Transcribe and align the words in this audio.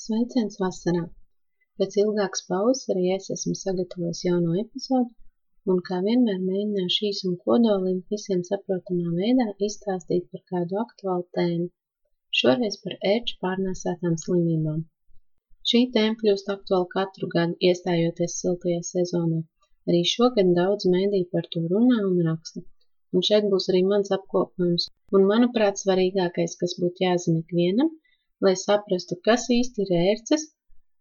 Sveiciens 0.00 0.56
vasarā! 0.62 1.00
Pēc 1.80 1.94
ilgākas 2.00 2.42
pauzes 2.50 2.90
arī 2.92 3.06
es 3.14 3.24
esmu 3.34 3.54
sagatavojis 3.60 4.20
jauno 4.26 4.52
epizodu, 4.60 5.08
un 5.72 5.80
kā 5.88 5.98
vienmēr 6.04 6.36
mēģināšu 6.42 7.10
un 7.30 7.32
kodolīgi 7.46 8.14
visiem 8.14 8.44
saprotamā 8.48 9.16
veidā 9.16 9.48
izstāstīt 9.68 10.28
par 10.34 10.44
kādu 10.52 10.78
aktuālu 10.84 11.26
tēmu. 11.38 11.66
Šoreiz 12.42 12.78
par 12.84 12.94
ērču 13.14 13.40
pārnēsātām 13.42 14.14
slimībām. 14.26 14.78
Šī 15.72 15.82
tēma 15.98 16.14
kļūst 16.22 16.54
aktuāla 16.56 16.90
katru 16.94 17.32
gadu, 17.34 17.58
iestājoties 17.70 18.40
siltajā 18.44 18.86
sezonā. 18.92 19.42
Arī 19.90 20.04
šogad 20.14 20.54
daudz 20.60 20.86
mēdī 20.94 21.24
par 21.34 21.50
to 21.56 21.66
runā 21.74 22.04
un 22.06 22.22
raksta. 22.30 22.62
Un 23.10 23.30
šeit 23.32 23.50
būs 23.50 23.66
arī 23.74 23.82
mans 23.90 24.14
apkopojums. 24.20 24.92
Un, 25.10 25.26
manuprāt, 25.34 25.82
svarīgākais, 25.82 26.54
kas 26.62 26.78
būtu 26.84 27.08
jāzina 27.08 27.42
ikvienam, 27.42 27.96
lai 28.46 28.54
saprastu, 28.62 29.16
kas 29.28 29.46
īsti 29.54 29.84
ir 29.84 29.94
ērces, 30.00 30.44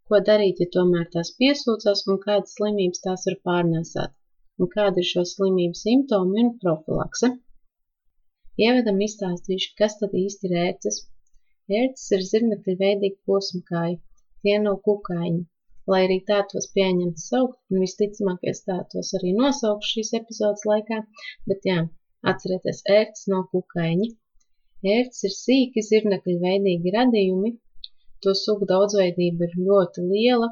ko 0.09 0.19
darīt, 0.29 0.61
ja 0.63 0.67
tomēr 0.75 1.09
tās 1.15 1.33
piesūcās 1.41 2.05
un 2.11 2.21
kādas 2.23 2.55
slimības 2.57 3.03
tās 3.03 3.25
var 3.29 3.37
pārnēsāt, 3.49 4.13
un 4.61 4.71
kāda 4.75 5.03
ir 5.03 5.09
šo 5.09 5.25
slimību 5.31 5.79
simptomi 5.81 6.43
un 6.43 6.53
profilakse. 6.63 7.29
Ievadam 8.65 9.03
izstāstīšu, 9.05 9.73
kas 9.81 9.99
tad 10.01 10.15
īsti 10.21 10.49
ir 10.49 10.57
ērces. 10.63 11.03
Ērces 11.81 12.15
ir 12.17 12.23
zirnekļa 12.31 12.75
veidīgi 12.79 13.19
posmkāji, 13.29 13.99
tie 14.45 14.55
nav 14.63 14.79
kukaiņi, 14.87 15.43
lai 15.93 15.99
arī 16.07 16.17
tā 16.29 16.39
tos 16.53 16.69
pieņemts 16.77 17.27
saukt, 17.33 17.59
un 17.71 17.83
visticamāk 17.85 18.47
es 18.53 18.63
tā 18.69 18.79
tos 18.93 19.13
arī 19.19 19.35
nosaukšu 19.41 19.91
šīs 19.97 20.13
epizodes 20.21 20.65
laikā, 20.71 21.03
bet 21.51 21.69
jā, 21.69 21.83
atcerieties, 22.31 22.81
ērces 22.99 23.29
nav 23.33 23.45
kukaiņi. 23.53 24.09
Ērces 24.85 25.23
ir 25.27 25.31
sīki 25.33 25.81
zirnekļveidīgi 25.85 26.91
radījumi, 26.95 27.49
to 28.25 28.33
sugu 28.39 28.67
daudzveidība 28.71 29.47
ir 29.47 29.55
ļoti 29.67 30.03
liela, 30.09 30.49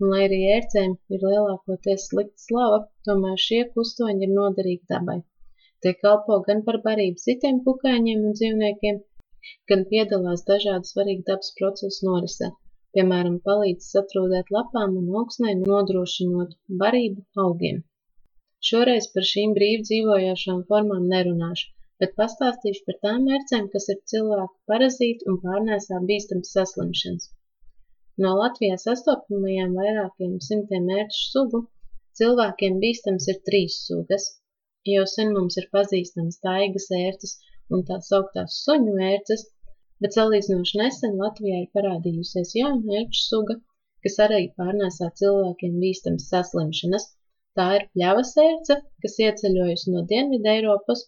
un 0.00 0.10
lai 0.12 0.22
arī 0.24 0.38
ērcēm 0.54 0.96
ir 1.16 1.26
lielākoties 1.26 2.06
slikta 2.08 2.42
slava, 2.44 2.80
tomēr 3.08 3.38
šie 3.44 3.60
kustoņi 3.76 4.26
ir 4.26 4.32
noderīgi 4.38 4.90
dabai. 4.94 5.16
Tie 5.82 5.92
kalpo 6.00 6.40
gan 6.48 6.64
par 6.66 6.80
barību 6.88 7.22
citiem 7.26 7.60
kukaiņiem 7.68 8.26
un 8.30 8.34
dzīvniekiem, 8.40 8.98
gan 9.70 9.86
piedalās 9.92 10.42
dažādu 10.50 10.90
svarīgu 10.90 11.26
dabas 11.30 11.54
procesu 11.60 12.10
norisē, 12.10 12.50
piemēram, 12.98 13.38
palīdz 13.46 13.92
satrūdēt 13.94 14.50
lapām 14.58 14.98
un 15.02 15.14
augsnē, 15.22 15.54
nodrošinot 15.62 16.58
barību 16.82 17.46
augiem. 17.46 17.84
Šoreiz 18.72 19.06
par 19.14 19.30
šīm 19.32 19.54
brīvi 19.60 19.86
dzīvojošām 19.86 20.64
formām 20.72 21.06
nerunāšu, 21.14 21.70
bet 22.02 22.14
pastāstīšu 22.20 22.84
par 22.88 23.00
tām 23.06 23.26
ērcēm, 23.38 23.70
kas 23.74 23.88
ir 23.94 23.98
cilvēku 24.12 24.54
parazīti 24.72 25.30
un 25.32 25.40
pārnēsā 25.46 26.02
bīstams 26.10 26.54
saslimšanas. 26.56 27.32
No 28.24 28.34
Latvijā 28.42 28.76
sastopamajām 28.82 29.74
vairākiem 29.78 30.38
simtiem 30.50 30.88
ērču 31.00 31.26
sugu 31.32 31.60
cilvēkiem 32.20 32.78
bīstams 32.82 33.26
ir 33.32 33.36
trīs 33.48 33.74
sugas. 33.88 34.24
Jau 34.92 35.04
sen 35.10 35.28
mums 35.34 35.58
ir 35.60 35.66
pazīstamas 35.74 36.40
taigas 36.46 36.88
ērces 36.98 37.34
un 37.76 37.84
tā 37.90 37.98
sauktās 38.06 38.56
suņu 38.64 38.94
ērces, 39.10 39.44
bet 40.02 40.16
salīdzinoši 40.18 40.80
nesen 40.80 41.14
Latvijā 41.20 41.60
ir 41.64 41.68
parādījusies 41.78 42.54
jauna 42.58 42.98
ērču 43.02 43.22
suga, 43.24 43.58
kas 44.06 44.18
arī 44.26 44.40
pārnēsā 44.62 45.10
cilvēkiem 45.20 45.78
bīstams 45.84 46.26
saslimšanas. 46.32 47.06
Tā 47.58 47.68
ir 47.76 47.86
pļavas 47.94 48.34
ērce, 48.46 48.80
kas 49.04 49.16
ieceļojusi 49.26 49.94
no 49.94 50.04
Dienvidu 50.10 50.52
Eiropas 50.56 51.06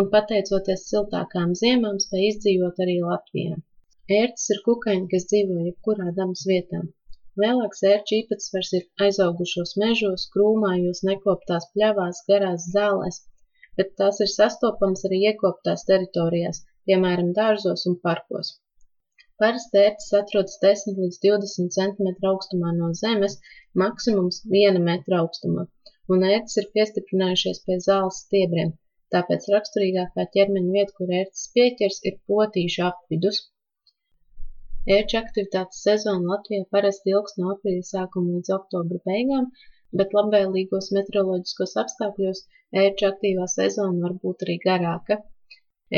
un 0.00 0.06
pateicoties 0.12 0.88
siltākām 0.90 1.54
ziemām 1.58 1.98
spēj 2.04 2.24
izdzīvot 2.28 2.80
arī 2.84 2.94
Latvijā. 3.02 3.58
Ērces 4.16 4.50
ir 4.54 4.62
kukaiņi, 4.64 5.06
kas 5.12 5.26
dzīvo 5.32 5.60
jebkurā 5.66 6.08
dabas 6.16 6.42
vietā. 6.50 6.80
Lielāks 7.42 7.84
ērču 7.90 8.16
īpatsvars 8.16 8.72
ir 8.78 9.06
aizaugušos 9.06 9.72
mežos, 9.82 10.26
krūmājos, 10.34 11.04
nekoptās 11.10 11.68
pļavās, 11.76 12.20
garās 12.28 12.66
zālēs, 12.74 13.20
bet 13.78 13.94
tās 14.00 14.20
ir 14.26 14.30
sastopamas 14.32 15.06
arī 15.08 15.22
iekoptās 15.30 15.86
teritorijās, 15.88 16.60
piemēram, 16.90 17.32
dārzos 17.38 17.86
un 17.90 17.96
parkos. 18.08 18.52
Parasti 19.42 19.82
ērces 19.86 20.14
atrodas 20.20 20.60
10 20.66 21.00
līdz 21.04 21.18
20 21.26 21.74
cm 21.78 22.30
augstumā 22.34 22.74
no 22.76 22.92
zemes, 23.00 23.40
maksimums 23.84 24.42
1 24.62 24.82
metra 24.90 25.22
augstumā, 25.24 25.66
un 26.14 26.30
ērces 26.34 26.62
ir 26.62 26.70
piestiprinājušies 26.76 27.64
pie 27.66 27.80
zāles 27.88 28.22
stiebriem, 28.26 28.76
tāpēc 29.14 29.44
raksturīgākā 29.52 30.24
ķermeņa 30.36 30.70
vieta, 30.76 30.92
kur 30.98 31.10
ērces 31.18 31.50
pieķers, 31.56 31.98
ir 32.10 32.14
potīšu 32.30 32.84
apvidus. 32.86 33.42
Ērču 34.94 35.16
aktivitātes 35.18 35.82
sezona 35.86 36.30
Latvijā 36.30 36.64
parasti 36.76 37.12
ilgs 37.12 37.36
no 37.40 37.52
aprīļa 37.54 37.84
sākuma 37.90 38.34
līdz 38.36 38.50
oktobra 38.56 38.98
beigām, 39.10 39.46
bet 40.00 40.16
labvēlīgos 40.18 40.90
meteoroloģiskos 40.96 41.76
apstākļos 41.82 42.42
ērču 42.82 43.08
aktīvā 43.08 43.46
sezona 43.52 44.02
var 44.06 44.16
būt 44.24 44.44
arī 44.46 44.58
garāka. 44.66 45.20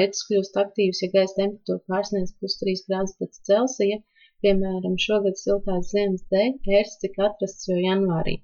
Ērces 0.03 0.27
kļūst 0.28 0.61
aktīvas, 0.62 1.03
ja 1.03 1.11
gaisa 1.15 1.38
temperatūra 1.41 1.83
pārsniedz 1.93 2.34
plus 2.38 2.59
3 2.62 2.84
grādus 2.91 3.17
pēc 3.23 3.41
Celsija, 3.50 4.00
piemēram, 4.44 4.99
šogad 5.06 5.41
siltās 5.43 5.94
ziemas 5.94 6.27
dēļ 6.34 6.53
ērces 6.81 7.00
tika 7.06 7.31
atrasts 7.31 7.71
jau 7.71 7.78
janvārī. 7.81 8.37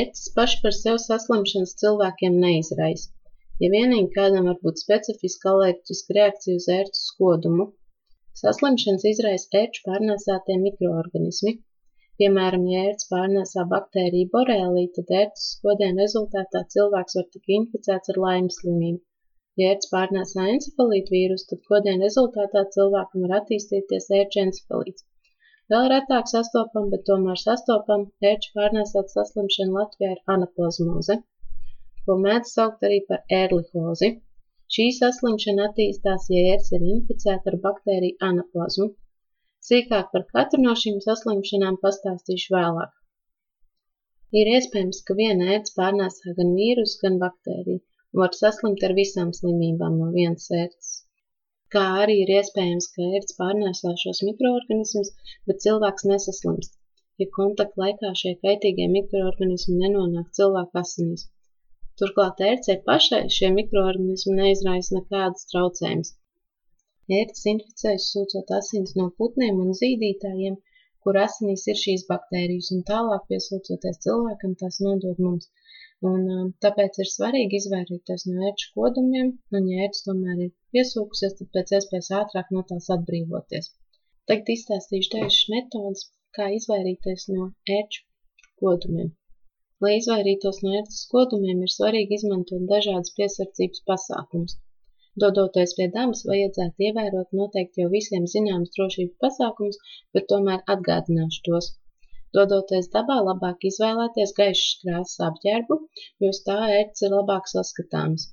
Ērces 0.00 0.34
paši 0.36 0.60
par 0.64 0.76
sevi 0.82 1.04
saslimšanas 1.06 1.76
cilvēkiem 1.84 2.42
neizraisa 2.44 3.14
ja 3.62 3.68
vienīgi 3.72 4.10
kādam 4.16 4.44
var 4.48 4.58
būt 4.64 4.80
specifiska 4.80 5.48
alerģiska 5.52 6.14
reakcija 6.16 6.58
uz 6.60 6.66
ērču 6.74 7.00
skodumu. 7.04 7.64
Saslimšanas 8.40 9.06
izraisa 9.10 9.60
ērču 9.60 9.82
pārnēsātie 9.86 10.56
mikroorganismi. 10.64 11.54
Piemēram, 12.22 12.66
ja 12.72 12.84
ērts 12.90 13.08
pārnēsā 13.10 13.64
baktēriju 13.72 14.30
borēlī, 14.34 14.84
tad 14.98 15.10
ērces 15.22 15.48
skodiena 15.56 16.04
rezultātā 16.04 16.62
cilvēks 16.74 17.18
var 17.18 17.26
tik 17.34 17.52
inficēts 17.56 18.12
ar 18.14 18.20
laimes 18.24 18.58
slimību. 18.62 19.00
Ja 19.62 19.72
ērts 19.74 19.90
pārnēsā 19.94 20.46
encefalītu 20.52 21.14
vīrusu, 21.16 21.48
tad 21.52 21.64
kodiena 21.72 22.06
rezultātā 22.06 22.64
cilvēkam 22.76 23.26
var 23.26 23.36
attīstīties 23.40 24.10
ērču 24.20 24.42
encefalīts. 24.44 25.06
Vēl 25.74 25.90
retāk 25.94 26.30
sastopam, 26.30 26.86
bet 26.94 27.02
tomēr 27.10 27.42
sastopam 27.42 28.06
ērču 28.32 28.54
pārnēsāt 28.60 29.10
saslimšanu 29.16 29.78
Latvijā 29.80 30.14
ir 30.14 30.22
anaplazmoze 30.36 31.18
ko 32.08 32.18
mēdz 32.24 32.54
saukt 32.56 32.86
arī 32.88 32.98
par 33.10 33.36
ērlihozi. 33.38 34.10
Šī 34.76 34.86
saslimšana 34.98 35.66
attīstās, 35.70 36.28
ja 36.34 36.54
ērts 36.54 36.74
ir 36.78 36.86
inficēta 36.94 37.52
ar 37.52 37.58
baktēriju 37.66 38.18
anaplazmu. 38.30 38.86
Sīkāk 39.68 40.10
par 40.14 40.24
katru 40.32 40.62
no 40.64 40.74
šīm 40.82 40.98
saslimšanām 41.04 41.76
pastāstīšu 41.84 42.54
vēlāk. 42.56 42.94
Ir 44.40 44.50
iespējams, 44.54 45.02
ka 45.08 45.16
viena 45.20 45.52
ērts 45.56 45.76
pārnēsā 45.76 46.34
gan 46.40 46.54
vīrusu, 46.60 46.98
gan 47.04 47.20
baktēriju 47.22 47.78
un 47.78 48.20
var 48.22 48.34
saslimt 48.40 48.84
ar 48.88 48.94
visām 48.98 49.30
slimībām 49.38 49.96
no 50.02 50.08
vienas 50.16 50.50
ērts. 50.58 50.90
Kā 51.74 51.84
arī 52.02 52.14
ir 52.24 52.34
iespējams, 52.34 52.90
ka 52.94 53.08
ērts 53.18 53.36
pārnēsā 53.40 53.94
šos 54.02 54.22
mikroorganismus, 54.28 55.10
bet 55.50 55.64
cilvēks 55.64 56.06
nesaslimst, 56.12 56.78
ja 57.22 57.28
kontakta 57.38 57.84
laikā 57.84 58.12
šie 58.22 58.32
kaitīgie 58.44 58.86
mikroorganismi 58.94 59.76
nenonāk 59.82 60.30
cilvēka 60.40 60.84
asinīs. 60.86 61.26
Turklāt 62.00 62.40
ērcei 62.46 62.78
pašai 62.88 63.20
šie 63.36 63.48
mikroorganismi 63.54 64.34
neizraisa 64.40 64.96
nekādas 64.96 65.48
traucējumus. 65.52 66.12
Ērces 67.16 67.46
inficējas 67.52 68.06
sūcot 68.12 68.52
asins 68.56 68.94
no 69.00 69.06
putniem 69.22 69.58
un 69.64 69.72
zīdītājiem, 69.78 70.58
kur 71.06 71.18
asinīs 71.22 71.64
ir 71.72 71.78
šīs 71.82 72.04
baktērijas, 72.10 72.68
un 72.76 72.84
tālāk 72.90 73.24
piesūcoties 73.32 74.00
cilvēkam 74.06 74.54
tās 74.62 74.78
nodod 74.86 75.22
mums. 75.26 75.50
Un, 76.10 76.26
um, 76.36 76.50
tāpēc 76.64 77.00
ir 77.02 77.10
svarīgi 77.12 77.58
izvairīties 77.62 78.26
no 78.30 78.46
ērču 78.50 78.70
kodumiem, 78.76 79.32
un, 79.58 79.70
ja 79.72 79.86
ērts 79.88 80.04
tomēr 80.08 80.44
ir 80.46 80.52
piesūkusies, 80.76 81.38
tad 81.40 81.50
pēc 81.56 81.74
iespējas 81.78 82.12
ātrāk 82.20 82.52
no 82.56 82.62
tās 82.72 82.90
atbrīvoties. 82.98 83.72
Tagad 84.30 84.52
izstāstīšu 84.54 85.14
dažas 85.16 85.40
metodas, 85.56 86.04
kā 86.38 86.52
izvairīties 86.60 87.26
no 87.34 87.48
ērču 87.80 88.04
kodumiem. 88.62 89.16
Lai 89.84 89.90
izvairītos 89.96 90.56
no 90.64 90.70
ērces 90.76 91.02
kodumiem, 91.10 91.58
ir 91.64 91.72
svarīgi 91.72 92.16
izmantot 92.20 92.64
dažādas 92.70 93.12
piesardzības 93.18 93.84
pasākumus. 93.90 94.56
Dodoties 95.24 95.74
pie 95.76 95.86
dabas, 95.96 96.24
vajadzētu 96.30 96.86
ievērot 96.88 97.36
noteikti 97.40 97.84
jau 97.84 97.90
visiem 97.92 98.26
zināmas 98.32 98.72
drošības 98.78 99.20
pasākumus, 99.24 99.78
bet 100.16 100.26
tomēr 100.32 100.64
atgādināšu 100.74 101.44
tos. 101.48 101.70
Dodoties 102.36 102.90
dabā, 102.96 103.20
labāk 103.28 103.68
izvēlēties 103.70 104.34
gaišas 104.40 104.80
krāsas 104.82 105.22
apģērbu, 105.28 105.78
jo 106.24 106.32
tā 106.48 106.58
ērts 106.80 107.06
ir 107.06 107.14
labāk 107.16 107.46
saskatāms. 107.52 108.26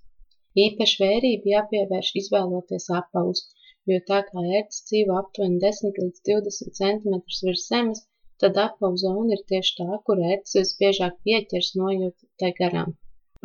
Īpaši 0.66 1.00
vērību 1.04 1.54
jāpievērš 1.54 2.12
izvēloties 2.24 2.90
apavus, 3.02 3.46
jo 3.92 4.02
tā 4.10 4.20
kā 4.32 4.44
ērts 4.60 4.84
dzīvo 4.90 5.22
aptuveni 5.22 5.62
10 5.64 6.02
līdz 6.04 6.26
20 6.34 6.78
cm 6.82 7.16
virs 7.48 7.70
zemes, 7.70 8.04
tad 8.44 8.58
apavu 8.64 8.98
zona 9.02 9.36
ir 9.36 9.42
tieši 9.52 9.74
tā, 9.80 9.88
kur 10.08 10.22
ērces 10.32 10.56
visbiežāk 10.60 11.18
pieķers 11.28 11.72
nojūt 11.82 12.16
tai 12.44 12.52
garām. 12.60 12.96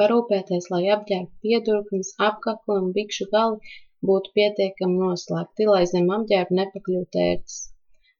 Parūpēties, 0.00 0.70
lai 0.72 0.82
apģērba 0.94 1.46
piedurknes, 1.46 2.14
apkakli 2.28 2.76
un 2.82 2.92
bikšu 2.98 3.26
gali 3.34 3.74
būtu 4.10 4.32
pietiekami 4.38 5.00
noslēgti, 5.02 5.68
lai 5.72 5.82
zem 5.92 6.08
apģērba 6.16 6.58
nepakļūtu 6.60 7.22
ērces. 7.24 7.58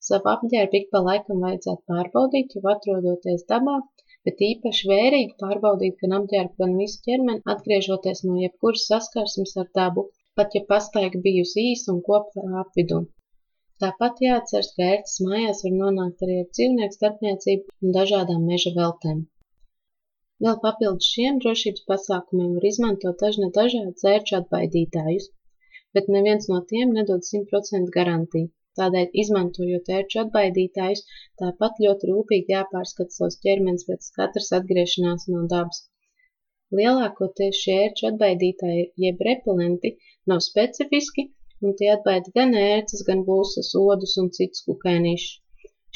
Savu 0.09 0.31
apģērbu 0.33 0.79
ik 0.79 0.87
pa 0.93 1.01
laikam 1.07 1.43
vajadzētu 1.45 1.83
pārbaudīt, 1.93 2.55
jo 2.57 2.63
atrodoties 2.75 3.47
dabā, 3.53 3.77
bet 4.29 4.43
īpaši 4.47 4.91
vērīgi 4.93 5.37
pārbaudīt 5.43 5.99
gan 6.05 6.17
apģērbu, 6.19 6.55
gan 6.63 6.77
visu 6.83 7.03
ķermeni, 7.09 7.45
atgriežoties 7.55 8.25
no 8.29 8.37
jebkuras 8.43 8.87
saskarsmes 8.93 9.57
ar 9.63 9.69
dabu, 9.81 10.07
pat 10.41 10.57
ja 10.57 10.65
pastaiga 10.75 11.21
bijusi 11.29 11.67
īsa 11.73 11.95
un 11.95 12.05
kopā 12.11 12.47
apvidū. 12.65 13.03
Tāpat 13.83 14.19
jāatceras, 14.23 14.71
ka 14.77 14.87
ērces 14.95 15.21
mājās 15.27 15.61
var 15.67 15.77
nonākt 15.83 16.25
arī 16.27 16.35
ar 16.43 16.49
dzīvnieku 16.57 16.97
starpniecību 16.97 17.77
un 17.87 17.95
dažādām 17.97 18.43
meža 18.53 18.73
veltēm. 18.79 19.23
Vēl 20.47 20.59
papildus 20.65 21.09
šiem 21.15 21.39
drošības 21.45 21.87
pasākumiem 21.93 22.51
var 22.59 22.67
izmantot 22.71 23.25
dažne 23.25 23.49
dažādus 23.59 24.07
ērču 24.13 24.37
atbaidītājus, 24.39 25.31
bet 25.97 26.13
neviens 26.17 26.51
no 26.53 26.61
tiem 26.73 26.93
nedod 26.99 27.25
100% 27.31 27.95
garantiju. 27.97 28.51
Tādēļ, 28.81 29.09
izmantojot 29.25 29.91
ērču 30.01 30.23
atbaidītājus, 30.25 31.03
tāpat 31.43 31.81
ļoti 31.87 32.13
rūpīgi 32.13 32.55
jāpārskata 32.55 33.17
savs 33.17 33.41
ķermenis 33.47 33.89
pēc 33.89 34.13
katras 34.21 34.53
atgriešanās 34.61 35.27
no 35.33 35.43
dabas. 35.55 35.83
Lielākoties 36.79 37.65
šie 37.65 37.81
ērču 37.89 38.13
atbaidītāji, 38.13 38.89
jeb 39.09 39.29
repelenti, 39.31 39.97
nav 40.33 40.45
specifiski, 40.47 41.31
un 41.67 41.77
tie 41.81 41.91
atbaida 41.95 42.33
gan 42.37 42.57
ērces, 42.63 43.05
gan 43.09 43.25
būsas, 43.29 43.71
odus 43.81 44.17
un 44.23 44.29
citus 44.37 44.65
kukainīšus. 44.69 45.37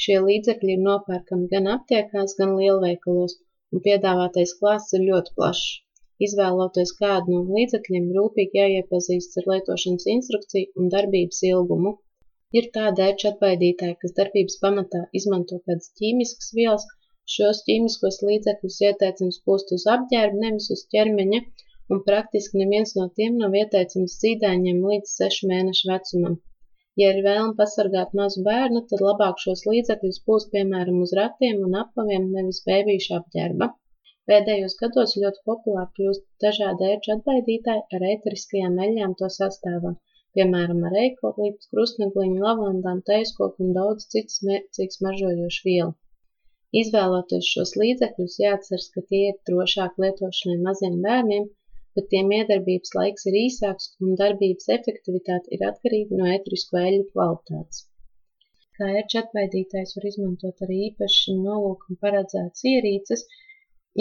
Šie 0.03 0.15
līdzekļi 0.27 0.73
ir 0.75 0.83
nopērkami 0.85 1.49
gan 1.53 1.67
aptiekās, 1.73 2.35
gan 2.39 2.53
lielveikalos, 2.59 3.35
un 3.73 3.83
piedāvātais 3.87 4.53
klāsts 4.59 4.95
ir 4.97 5.05
ļoti 5.09 5.35
plašs. 5.39 5.67
Izvēloties 6.27 6.91
kādu 6.99 7.33
no 7.35 7.55
līdzekļiem, 7.57 8.09
rūpīgi 8.17 8.59
jāiepazīstas 8.61 9.41
ar 9.41 9.47
lietošanas 9.51 10.05
instrukciju 10.13 10.81
un 10.81 10.91
darbības 10.93 11.41
ilgumu. 11.51 11.95
Ir 12.59 12.69
tāda 12.77 13.07
ērču 13.09 13.29
atbaidītāja, 13.31 13.97
kas 14.03 14.15
darbības 14.19 14.59
pamatā 14.61 15.01
izmanto 15.19 15.59
kādas 15.65 15.91
ķīmiskas 15.99 16.53
vielas, 16.59 16.85
šos 17.37 17.63
ķīmiskos 17.67 18.21
līdzekļus 18.29 18.81
ieteicams 18.89 19.41
pūst 19.47 19.75
uz 19.79 19.87
apģērba, 19.95 20.41
nevis 20.45 20.69
uz 20.77 20.85
ķermeņa, 20.95 21.41
un 21.93 22.01
praktiski 22.09 22.59
neviens 22.61 22.91
no 22.97 23.05
tiem 23.19 23.37
nav 23.41 23.55
ieteicams 23.61 24.17
zīdaiņiem 24.21 24.83
līdz 24.89 25.15
6 25.21 25.47
mēnešu 25.51 25.89
vecumam. 25.91 26.37
Ja 27.01 27.09
ir 27.13 27.17
vēlme 27.25 27.53
pasargāt 27.59 28.13
mazu 28.19 28.41
bērnu, 28.47 28.81
tad 28.91 29.01
labāk 29.05 29.41
šos 29.43 29.65
līdzekļus 29.69 30.21
pūst 30.29 30.53
piemēram 30.53 31.01
uz 31.05 31.11
ratiem 31.19 31.59
un 31.67 31.75
apaviem, 31.81 32.29
nevis 32.37 32.61
bēbīšu 32.69 33.17
apģērba. 33.17 33.67
Pēdējos 34.31 34.75
gados 34.81 35.13
ļoti 35.23 35.43
populāri 35.49 35.91
kļūst 35.97 36.23
dažādi 36.45 36.87
ērču 36.93 37.11
atbaidītāji 37.15 37.83
ar 37.97 38.05
ēteriskajām 38.13 38.79
eļļām 38.85 39.13
to 39.19 39.29
sastāvā, 39.35 39.91
piemēram 40.37 40.79
ar 40.89 40.95
eikolīptu, 41.01 41.69
krustnegliņu, 41.75 42.39
lavandām, 42.47 43.03
teiskoku 43.11 43.67
un 43.67 43.75
daudz 43.77 44.07
citas 44.15 44.41
mērķīgas 44.47 45.03
mažojošu 45.09 45.67
vielu. 45.67 45.93
Izvēloties 46.81 47.51
šos 47.57 47.75
līdzekļus, 47.83 48.39
jāatceras, 48.45 48.89
ka 48.95 49.05
tie 49.11 49.21
ir 49.33 49.37
drošāk 49.51 50.01
lietošanai 50.05 50.57
maziem 50.63 50.97
bērniem, 51.05 51.45
bet 51.97 52.07
tiem 52.11 52.31
iedarbības 52.37 52.93
laiks 52.99 53.27
ir 53.31 53.35
īsāks 53.41 53.91
un 54.03 54.15
darbības 54.21 54.71
efektivitāte 54.77 55.53
ir 55.57 55.65
atkarīga 55.69 56.21
no 56.21 56.31
ētrisko 56.37 56.81
eļļu 56.81 57.05
kvalitātes. 57.11 57.83
Kā 58.77 58.87
ērču 58.99 59.19
atbaidītājs 59.21 59.95
var 59.97 60.05
izmantot 60.09 60.63
arī 60.65 60.77
īpaši 60.89 61.35
nolūkam 61.39 61.99
paredzētas 62.01 62.65
ierīces, 62.71 63.21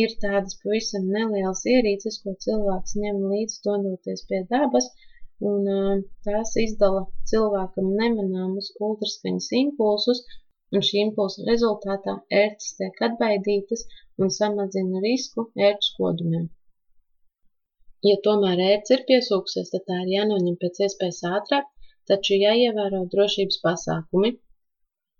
ir 0.02 0.14
tādas 0.22 0.56
pavisam 0.62 1.04
nelielas 1.16 1.62
ierīces, 1.74 2.16
ko 2.22 2.34
cilvēks 2.46 2.96
ņem 3.02 3.20
līdzi 3.32 3.60
dodoties 3.68 4.24
pie 4.30 4.40
dabas, 4.54 4.88
un 5.50 5.68
tās 6.26 6.56
izdala 6.64 7.04
cilvēkam 7.32 7.92
nemanāmus 8.00 8.72
ultraskaņas 8.88 9.48
impulsus, 9.60 10.24
un 10.74 10.84
šī 10.88 11.00
impulsa 11.04 11.46
rezultātā 11.52 12.16
ērces 12.42 12.74
tiek 12.80 13.00
atbaidītas 13.08 13.86
un 14.18 14.34
samazina 14.40 15.06
risku 15.06 15.48
ērču 15.70 15.96
kodumiem. 16.00 16.50
Ja 18.04 18.16
tomēr 18.24 18.60
ērts 18.62 18.92
ir 18.94 19.02
piesūkusies, 19.08 19.70
tad 19.74 19.84
tā 19.90 20.00
ir 20.04 20.10
jānoņem 20.14 20.56
pēc 20.62 20.80
iespējas 20.86 21.20
ātrāk, 21.36 21.68
taču 22.10 22.36
jāievēro 22.40 23.04
drošības 23.14 23.60
pasākumi. 23.62 24.32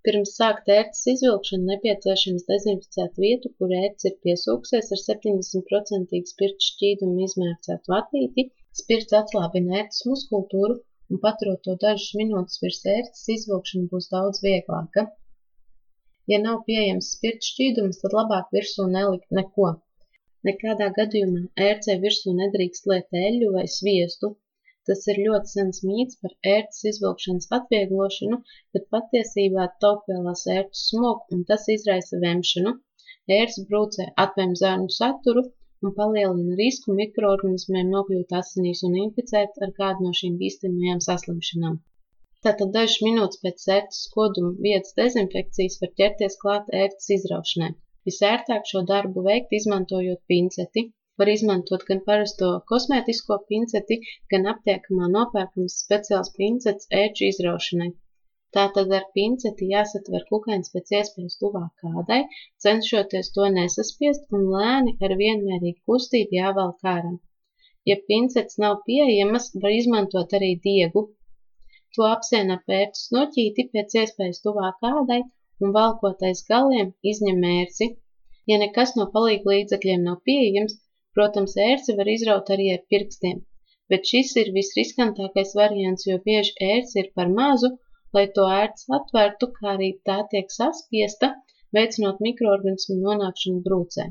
Pirms 0.05 0.33
sākt 0.39 0.67
ērces 0.73 1.07
izvilkšanu 1.15 1.71
nepieciešams 1.71 2.43
dezinficēt 2.51 3.23
vietu, 3.25 3.51
kur 3.59 3.71
ērts 3.79 4.09
ir 4.11 4.19
piesūkusies 4.27 4.93
ar 4.97 5.01
70% 5.03 6.21
spirta 6.33 6.67
šķīdumu 6.67 7.25
izmērcētu 7.29 7.95
vatīti. 7.95 8.45
Spirts 8.83 9.17
atslābina 9.23 9.81
ērces 9.81 10.05
muskultūru 10.11 10.77
un 11.15 11.23
paturot 11.25 11.65
to 11.65 11.79
dažas 11.87 12.13
minūtes 12.21 12.61
virs 12.67 12.83
ērces 12.97 13.33
izvilkšana 13.39 13.89
būs 13.95 14.11
daudz 14.13 14.45
vieglāka. 14.45 15.07
Ja 16.35 16.43
nav 16.45 16.61
pieejams 16.69 17.15
spirta 17.17 17.49
šķīdums, 17.49 18.05
tad 18.05 18.19
labāk 18.21 18.53
virsū 18.59 18.91
nelikt 18.93 19.33
neko. 19.41 19.73
Nekādā 20.47 20.87
gadījumā 20.97 21.43
ērcei 21.67 21.95
virsū 22.01 22.33
nedrīkst 22.39 22.89
liet 22.91 23.19
eļļu 23.21 23.53
vai 23.53 23.63
sviestu. 23.75 24.29
Tas 24.89 25.07
ir 25.13 25.21
ļoti 25.27 25.51
sens 25.53 25.79
mīts 25.89 26.19
par 26.25 26.33
ērces 26.55 26.89
izvilkšanas 26.91 27.47
atvieglošanu, 27.59 28.39
bet 28.77 28.91
patiesībā 28.97 29.65
taupvielās 29.85 30.43
ērces 30.57 30.83
smog 30.91 31.37
un 31.37 31.47
tas 31.53 31.65
izraisa 31.77 32.21
vemšanu. 32.25 32.75
Ērces 33.39 33.65
brūcē 33.71 34.11
atvem 34.27 34.53
zarnu 34.63 34.93
saturu 34.99 35.47
un 35.89 35.95
palielina 36.01 36.59
risku 36.61 36.99
mikroorganismiem 36.99 37.95
nokļūt 37.95 38.37
asinīs 38.43 38.85
un 38.89 38.99
inficēt 39.07 39.65
ar 39.67 39.73
kādu 39.81 40.09
no 40.09 40.13
šīm 40.21 40.37
bīstamajām 40.43 41.01
saslimšanām. 41.09 41.81
Tātad 42.45 42.77
dažas 42.77 43.01
minūtes 43.07 43.41
pēc 43.47 43.67
ērces 43.79 44.13
koduma 44.19 44.53
vietas 44.69 44.97
dezinfekcijas 45.01 45.81
var 45.87 45.95
ķerties 46.03 46.39
klāt 46.45 46.71
ērces 46.85 47.15
izraušanai. 47.19 47.73
Visērtāk 48.09 48.67
šo 48.71 48.81
darbu 48.89 49.23
veikt 49.27 49.53
izmantojot 49.59 50.19
pinceti. 50.33 50.83
Var 51.21 51.31
izmantot 51.33 51.85
gan 51.91 52.01
parasto 52.09 52.49
kosmētisko 52.71 53.37
pinceti, 53.51 53.97
gan 54.33 54.49
aptiekamā 54.53 55.09
nopērkams 55.13 55.77
speciāls 55.85 56.33
pincets 56.39 56.91
ērču 57.03 57.29
izraušanai. 57.29 57.87
Tātad 58.57 58.93
ar 58.97 59.07
pinceti 59.19 59.69
jāsatver 59.71 60.27
kukains 60.31 60.73
pēc 60.75 60.93
iespējas 60.99 61.39
tuvāk 61.45 61.87
kādai, 61.87 62.19
cenšoties 62.65 63.33
to 63.39 63.49
nesaspiest 63.55 64.37
un 64.39 64.45
lēni 64.57 64.97
ar 65.09 65.15
vienmērīgu 65.23 65.81
kustību 65.93 66.39
jāvelk 66.39 66.91
ārā. 66.97 67.15
Ja 67.93 67.97
pincets 68.11 68.61
nav 68.67 68.77
pieejamas, 68.91 69.49
var 69.65 69.79
izmantot 69.79 70.37
arī 70.41 70.53
diegu. 70.69 71.07
To 71.97 72.11
apsiena 72.11 72.61
pērts 72.69 73.09
noķīti 73.17 73.71
pēc 73.73 73.99
iespējas 74.03 74.45
tuvāk 74.45 74.79
kādai 74.85 75.23
un 75.63 75.75
valkotais 75.77 76.43
galiem 76.49 76.93
izņem 77.13 77.45
ērci. 77.51 77.89
Ja 78.51 78.59
nekas 78.63 78.95
no 78.99 79.07
palīga 79.15 79.53
līdzekļiem 79.53 80.03
nav 80.09 80.17
pieejams, 80.29 80.75
protams, 81.19 81.55
ērci 81.69 81.97
var 82.01 82.11
izraut 82.15 82.51
arī 82.57 82.67
ar 82.75 82.83
pirkstiem, 82.95 83.39
bet 83.93 84.11
šis 84.11 84.35
ir 84.43 84.51
visriskantākais 84.57 85.55
variants, 85.61 86.09
jo 86.11 86.19
bieži 86.27 86.55
ērci 86.73 87.01
ir 87.03 87.13
par 87.21 87.31
mazu, 87.39 87.71
lai 88.17 88.27
to 88.39 88.49
ērts 88.57 88.91
atvertu, 88.99 89.51
kā 89.59 89.71
arī 89.77 89.91
tā 90.11 90.19
tiek 90.35 90.53
saspiesta, 90.59 91.33
veicinot 91.79 92.21
mikroorganismu 92.27 93.01
nonākšanu 93.07 93.63
brūcē. 93.65 94.11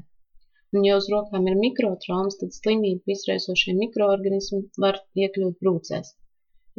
Un, 0.74 0.82
ja 0.88 0.98
uz 1.00 1.08
rokām 1.14 1.48
ir 1.52 1.60
mikrotraumas, 1.60 2.40
tad 2.42 2.56
slimību 2.56 3.14
izraisošie 3.16 3.76
mikroorganismi 3.80 4.62
var 4.86 5.00
iekļūt 5.24 5.60
brūcēs. 5.62 6.14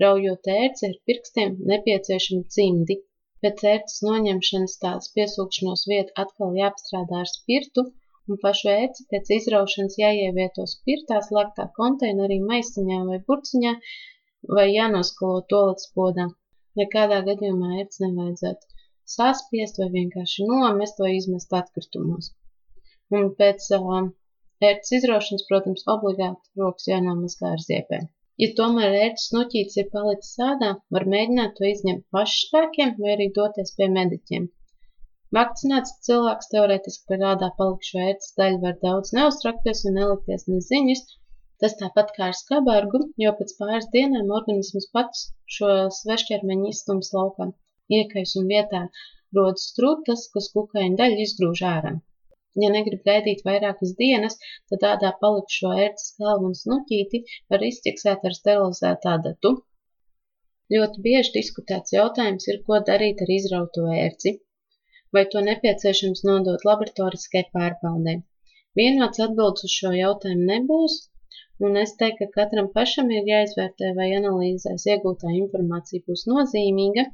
Raujot 0.02 0.48
ērci 0.54 0.88
ar 0.88 0.96
pirkstiem 1.08 1.52
nepieciešami 1.70 2.48
cimdi, 2.56 2.96
Pēc 3.44 3.62
ērces 3.70 4.00
noņemšanas 4.06 4.74
tās 4.82 5.10
piesūkšanos 5.16 5.84
vieta 5.90 6.22
atkal 6.22 6.54
jāapstrādā 6.58 7.18
ar 7.24 7.30
spirtu, 7.30 7.82
un 8.28 8.38
pašu 8.44 8.70
ērci 8.74 9.04
pēc 9.10 9.32
izraušanas 9.36 9.98
jāievieto 10.00 10.64
spirtā 10.70 11.18
slēgtā 11.26 11.66
konteinerī, 11.78 12.38
maisiņā 12.52 13.00
vai 13.10 13.18
burciņā, 13.26 13.74
vai 14.58 14.64
jānoskalo 14.70 15.42
tolets 15.52 15.90
podā. 15.98 16.26
Nekādā 16.80 17.20
gadījumā 17.28 17.74
ērci 17.82 18.06
nevajadzētu 18.06 18.72
saspiest 19.16 19.82
vai 19.82 19.90
vienkārši 19.98 20.48
nomest 20.48 21.04
vai 21.04 21.12
izmest 21.18 21.52
atkritumos. 21.60 22.32
Un 23.18 23.30
pēc 23.42 23.68
uh, 23.76 24.08
ērces 24.70 24.98
izraušanas, 25.02 25.46
protams, 25.50 25.84
obligāti 25.98 26.64
rokas 26.64 26.88
jānomazgā 26.94 27.52
ar 27.58 27.64
ziepēm. 27.68 28.13
Ja 28.42 28.46
tomēr 28.58 28.94
ērces 28.98 29.32
noķītis 29.34 29.76
ir 29.80 29.88
palicis 29.90 30.38
ādā, 30.44 30.68
var 30.94 31.04
mēģināt 31.12 31.52
to 31.58 31.66
izņemt 31.68 32.06
pašspēkiem 32.16 32.94
vai 33.02 33.12
arī 33.12 33.26
doties 33.36 33.74
pie 33.80 33.86
mediķiem. 33.96 34.48
Vakcinēts 35.38 35.92
cilvēks 36.06 36.50
teorētiski 36.54 37.06
par 37.12 37.22
ādā 37.34 37.50
palikušo 37.60 38.02
ērces 38.06 38.34
daļu 38.40 38.58
var 38.64 38.74
daudz 38.82 39.12
neuztrakties 39.18 39.84
un 39.90 39.96
nelikties 39.98 40.46
neziņas, 40.50 41.04
tas 41.62 41.78
tāpat 41.82 42.10
kā 42.16 42.28
ar 42.32 42.38
skabargu, 42.40 43.00
jo 43.24 43.34
pēc 43.38 43.54
pāris 43.60 43.86
dienām 43.94 44.34
organisms 44.40 44.90
pats 44.98 45.24
šo 45.58 45.70
svešķermeņu 46.00 46.72
izstums 46.74 47.14
laukā. 47.18 47.48
Iekais 48.00 48.34
un 48.42 48.50
vietā 48.50 48.82
rodas 49.38 49.70
strūtas, 49.70 50.26
kas 50.34 50.50
kukaiņu 50.56 50.98
daļu 51.02 51.22
izgrūž 51.28 51.64
ārā. 51.70 51.94
Ja 52.62 52.68
negrib 52.73 53.00
gaidīt 53.08 53.40
vairākas 53.46 53.92
dienas, 54.00 54.37
tad 54.73 54.84
ādā 54.94 55.08
palikušo 55.23 55.70
ērces 55.84 56.12
galvu 56.23 56.50
un 56.52 56.58
snuķīti 56.58 57.23
var 57.54 57.64
izķeksēt 57.68 58.28
ar 58.28 58.37
sterilizētu 58.37 59.11
adatu. 59.12 59.52
Ļoti 60.75 61.02
bieži 61.06 61.32
diskutēts 61.32 61.92
jautājums 61.94 62.46
ir, 62.50 62.61
ko 62.68 62.78
darīt 62.90 63.25
ar 63.25 63.32
izrauto 63.37 63.88
ērci, 64.02 64.30
vai 65.16 65.25
to 65.32 65.42
nepieciešams 65.49 66.23
nodot 66.28 66.62
laboratoriskai 66.68 67.42
pārbaudē. 67.56 68.14
Vienots 68.80 69.20
atbildes 69.26 69.66
uz 69.68 69.75
šo 69.80 69.90
jautājumu 69.96 70.46
nebūs, 70.52 70.96
un 71.66 71.76
es 71.82 71.92
teiktu, 71.99 72.30
ka 72.30 72.38
katram 72.38 72.70
pašam 72.78 73.11
ir 73.16 73.28
jāizvērtē, 73.32 73.90
vai 73.99 74.08
analīzēs 74.20 74.87
iegūtā 74.94 75.34
informācija 75.40 76.06
būs 76.08 76.25
nozīmīga, 76.30 77.04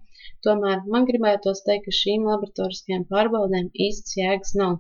tomēr 0.47 0.87
man 0.94 1.09
gribētos 1.11 1.64
teikt, 1.66 1.88
ka 1.88 1.99
šīm 2.02 2.28
laboratoriskajām 2.30 3.09
pārbaudēm 3.11 3.73
īsts 3.88 4.20
jēgas 4.20 4.56
nav. 4.62 4.78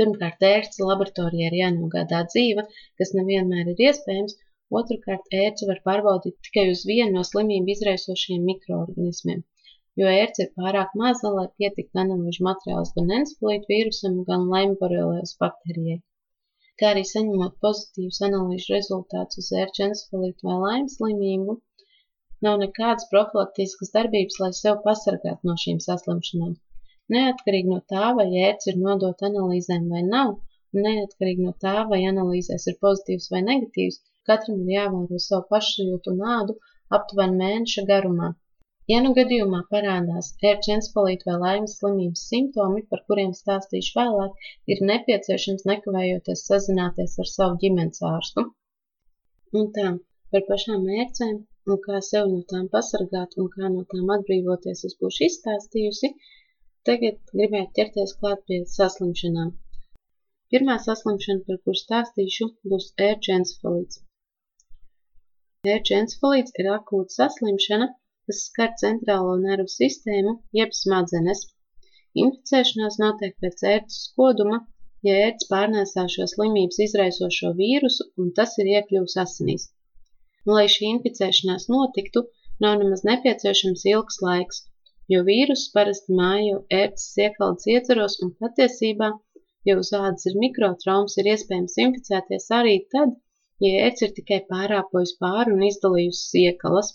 Pirmkārt, 0.00 0.44
ērces 0.48 0.80
laboratorijā 0.88 1.48
ir 1.50 1.54
jānogādā 1.58 2.20
dzīve, 2.28 2.62
kas 3.00 3.10
nevienmēr 3.16 3.70
ir 3.72 3.82
iespējams, 3.88 4.36
otrkārt, 4.78 5.26
ērci 5.38 5.68
var 5.70 5.80
pārbaudīt 5.88 6.36
tikai 6.46 6.64
uz 6.74 6.84
vienu 6.90 7.16
no 7.16 7.24
slimību 7.30 7.74
izraisošajiem 7.74 8.46
mikroorganismiem, 8.50 9.42
jo 10.02 10.14
ērce 10.14 10.46
ir 10.46 10.50
pārāk 10.62 10.94
maza, 11.02 11.34
lai 11.36 11.44
pietiktu 11.60 12.02
analīžu 12.04 12.46
materiāls 12.48 12.94
gan 12.96 13.12
encefalītu 13.18 13.72
vīrusam, 13.74 14.16
gan 14.30 14.48
lemborelēs 14.54 15.36
baktērijai. 15.44 15.98
Kā 16.80 16.94
arī 16.94 17.04
saņemot 17.12 17.60
pozitīvus 17.66 18.24
analīžu 18.30 18.76
rezultātus 18.78 19.44
uz 19.44 19.52
ērču 19.64 19.86
encefalītu 19.90 20.48
vai 20.48 20.58
laimes 20.64 20.96
slimību, 21.02 21.60
nav 22.48 22.64
nekādas 22.64 23.12
profilaktiskas 23.12 23.92
darbības, 23.98 24.40
lai 24.44 24.52
sev 24.64 24.80
pasargātu 24.88 25.52
no 25.52 25.60
šīm 25.66 25.84
saslimšanām. 25.90 26.56
Neatkarīgi 27.14 27.72
no 27.74 27.80
tā, 27.92 28.12
vai 28.18 28.28
ērts 28.48 28.68
ir 28.72 28.80
nodota 28.82 29.28
analīzēm 29.28 29.88
vai 29.94 30.02
nav, 30.08 30.34
un 30.74 30.86
neatkarīgi 30.88 31.46
no 31.46 31.54
tā, 31.64 31.74
vai 31.92 32.00
analīzēs 32.10 32.68
ir 32.72 32.78
pozitīvs 32.84 33.30
vai 33.34 33.42
negatīvs, 33.48 33.98
katram 34.30 34.62
ir 34.62 34.76
jāvēro 34.76 35.18
savu 35.24 35.48
pašsajūtu 35.54 36.14
un 36.14 36.22
ādu 36.36 36.56
aptuveni 36.98 37.40
mēneša 37.42 37.84
garumā. 37.90 38.30
Ja 38.90 38.98
nu 39.02 39.12
gadījumā 39.16 39.58
parādās 39.72 40.28
ērts 40.50 40.70
enspalīta 40.76 41.28
vai 41.28 41.36
laimes 41.42 41.74
slimības 41.80 42.24
simptomi, 42.30 42.82
par 42.90 43.02
kuriem 43.10 43.30
stāstīšu 43.40 43.92
vēlāk, 43.98 44.48
ir 44.74 44.82
nepieciešams 44.88 45.62
nekavējoties 45.70 46.42
sazināties 46.48 47.14
ar 47.24 47.30
savu 47.34 47.60
ģimenes 47.62 48.02
ārstu. 48.08 48.44
Un 49.60 49.70
tā, 49.76 49.88
par 50.34 50.44
pašām 50.50 50.88
ērcēm 50.98 51.38
un 51.70 51.80
kā 51.86 52.02
sev 52.08 52.28
no 52.32 52.42
tām 52.52 52.66
pasargāt 52.74 53.38
un 53.42 53.48
kā 53.54 53.70
no 53.76 53.86
tām 53.94 54.10
atbrīvoties 54.16 54.84
es 54.88 54.98
būšu 55.02 55.28
izstāstījusi, 55.28 56.10
Tagad 56.88 57.18
gribētu 57.38 57.74
ķerties 57.78 58.12
klāt 58.20 58.40
pie 58.50 58.56
saslimšanām. 58.70 59.50
Pirmā 60.54 60.74
saslimšana, 60.84 61.42
par 61.50 61.58
kuru 61.66 61.78
stāstīšu, 61.80 62.48
būs 62.72 62.86
ērču 63.08 63.34
encefalīts. 63.34 64.00
Ērču 65.74 65.94
encefalīts 65.98 66.56
ir 66.62 66.70
akūta 66.76 67.14
saslimšana, 67.18 67.86
kas 68.26 68.40
skar 68.48 68.72
centrālo 68.82 69.36
nervu 69.44 69.70
sistēmu 69.74 70.32
jeb 70.60 70.74
smadzenes. 70.78 71.44
Inficēšanās 72.24 72.98
notiek 73.04 73.38
pēc 73.46 73.62
ērces 73.74 74.10
koduma, 74.18 74.60
ja 75.08 75.22
ērts 75.28 75.48
pārnēsā 75.52 76.08
šo 76.16 76.26
slimības 76.34 76.82
izraisošo 76.88 77.54
vīrusu 77.62 78.08
un 78.24 78.34
tas 78.40 78.58
ir 78.58 78.72
iekļuvis 78.74 79.16
asinīs. 79.26 79.70
Un, 80.48 80.56
lai 80.58 80.66
šī 80.74 80.90
inficēšanās 80.96 81.70
notiktu, 81.76 82.26
nav 82.66 82.82
nemaz 82.82 83.06
nepieciešams 83.12 83.86
ilgs 83.94 84.20
laiks 84.26 84.64
jo 85.10 85.20
vīruss 85.26 85.70
parasti 85.74 86.14
mājo 86.18 86.58
ērces 86.78 87.18
iekaldes 87.24 87.68
ietvaros 87.74 88.18
un 88.26 88.30
patiesībā, 88.44 89.08
ja 89.68 89.74
uz 89.80 89.90
ādas 89.98 90.28
ir 90.30 90.36
mikrotraumas, 90.42 91.16
ir 91.22 91.30
iespējams 91.32 91.78
inficēties 91.84 92.46
arī 92.58 92.74
tad, 92.94 93.16
ja 93.64 93.86
ērce 93.86 94.06
ir 94.08 94.12
tikai 94.18 94.38
pārāpojis 94.52 95.14
pāri 95.24 95.56
un 95.56 95.64
izdalījusi 95.68 96.44
iekalas. 96.50 96.92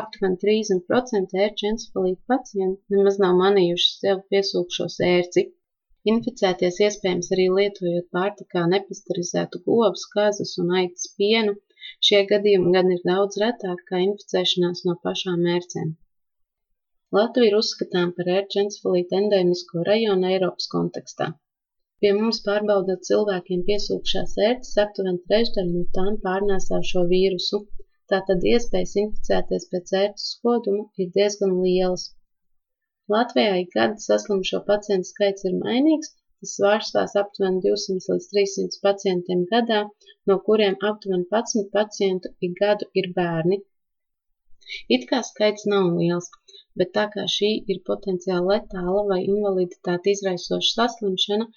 Aptuveni 0.00 0.38
30% 0.44 1.32
ērču 1.44 1.70
encefalītu 1.70 2.20
pacienti 2.32 2.96
nemaz 2.96 3.16
nav 3.24 3.40
manījuši 3.40 3.88
sev 3.94 4.20
piesūkšos 4.34 5.00
ērci. 5.08 5.46
Inficēties 6.12 6.78
iespējams 6.86 7.32
arī 7.36 7.48
lietojot 7.56 8.06
pārtikā 8.16 8.62
nepasterizētu 8.74 9.62
govs, 9.66 10.06
kazas 10.14 10.54
un 10.62 10.70
aitas 10.82 11.10
pienu. 11.18 11.56
Šie 12.06 12.22
gadījumi 12.30 12.76
gan 12.76 12.94
ir 12.94 13.02
daudz 13.10 13.40
retāk 13.42 13.82
kā 13.90 14.04
inficēšanās 14.06 14.86
no 14.88 14.96
pašām 15.08 15.44
ērcēm. 15.56 15.90
Latvija 17.16 17.50
ir 17.50 17.54
uzskatām 17.58 18.10
par 18.16 18.28
ērčencefalīta 18.32 19.16
endēmisko 19.18 19.80
rajonu 19.86 20.28
Eiropas 20.32 20.68
kontekstā. 20.74 21.26
Pie 22.02 22.12
mums 22.18 22.38
pārbaudot 22.44 23.02
cilvēkiem 23.08 23.64
piesūkšās 23.70 24.36
ērces, 24.48 24.76
aptuveni 24.82 25.18
trešdaļa 25.30 25.72
no 25.72 25.82
tām 25.96 26.18
pārnēsā 26.26 26.78
šo 26.90 27.02
vīrusu, 27.14 27.60
tātad 28.12 28.46
iespējas 28.52 28.94
inficēties 29.02 29.66
pēc 29.72 29.92
ērces 30.02 30.38
koduma 30.46 30.86
ir 31.04 31.10
diezgan 31.18 31.56
lielas. 31.64 32.06
Latvijā 33.16 33.58
ik 33.64 33.74
gadu 33.74 34.06
saslimšo 34.06 34.62
pacientu 34.70 35.10
skaits 35.10 35.48
ir 35.50 35.58
mainīgs, 35.64 36.14
tas 36.14 36.54
svārstās 36.60 37.18
aptuveni 37.24 37.64
200 37.66 38.14
līdz 38.14 38.30
300 38.36 38.82
pacientiem 38.86 39.42
gadā, 39.54 39.80
no 40.30 40.38
kuriem 40.46 40.78
aptuveni 40.92 41.26
11 41.34 41.74
pacientu 41.74 42.32
ik 42.48 42.54
gadu 42.62 42.88
ir 43.02 43.10
bērni. 43.18 43.60
It 44.94 45.10
kā 45.10 45.24
skaits 45.26 45.66
nav 45.74 45.90
liels, 45.98 46.30
bet 46.78 46.92
tā 46.98 47.06
kā 47.14 47.26
šī 47.36 47.50
ir 47.74 47.82
potenciāli 47.90 48.52
letāla 48.52 49.06
vai 49.12 49.20
invaliditāti 49.24 50.14
izraisoša 50.16 50.72
saslimšana, 50.76 51.48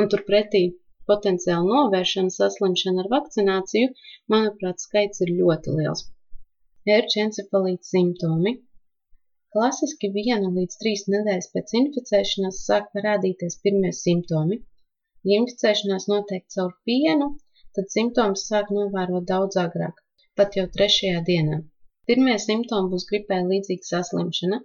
un 0.00 0.10
turpretī 0.16 0.64
potenciāli 1.12 1.70
novēršana 1.72 2.36
saslimšana 2.38 3.04
ar 3.04 3.10
vakcināciju, 3.16 3.94
manuprāt, 4.34 4.84
skaits 4.86 5.24
ir 5.26 5.34
ļoti 5.40 5.78
liels. 5.80 6.06
Ērčencefalīta 6.98 7.92
simptomi 7.94 8.58
Klasiski 9.54 10.08
viena 10.14 10.48
līdz 10.54 10.76
trīs 10.78 11.02
nedēļas 11.14 11.46
pēc 11.56 11.72
inficēšanās 11.80 12.56
sāk 12.68 12.86
parādīties 12.94 13.56
pirmie 13.66 13.92
simptomi. 13.98 14.56
Ja 15.30 15.36
inficēšanās 15.42 16.06
notiek 16.12 16.42
caur 16.54 16.72
pienu, 16.88 17.28
tad 17.78 17.92
simptomus 17.94 18.42
sāk 18.48 18.72
novērot 18.78 19.28
daudz 19.28 19.60
agrāk, 19.62 20.02
pat 20.40 20.58
jau 20.58 20.64
trešajā 20.78 21.20
dienā. 21.30 21.60
Pirmie 22.10 22.36
simptomi 22.42 22.90
būs 22.94 23.06
gripai 23.10 23.40
līdzīga 23.50 23.90
saslimšana. 23.90 24.60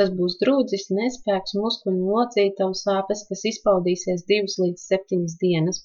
Tas 0.00 0.10
būs 0.18 0.34
drūdzis, 0.40 0.84
nespēks, 0.98 1.54
muskuļu 1.60 2.10
locītavu 2.16 2.76
sāpes, 2.80 3.22
kas 3.30 3.44
izpaudīsies 3.50 4.24
2 4.32 4.58
līdz 4.64 4.84
7 4.92 5.26
dienas. 5.44 5.80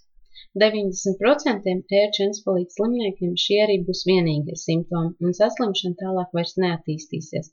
90% 0.63 1.95
ērču 2.01 2.23
enspalīta 2.25 2.75
slimniekiem 2.77 3.33
šie 3.45 3.57
arī 3.65 3.77
būs 3.87 4.03
vienīgie 4.09 4.55
simptomi, 4.63 5.13
un 5.27 5.35
saslimšana 5.39 5.99
tālāk 6.01 6.35
vairs 6.39 6.55
neattīstīsies. 6.63 7.51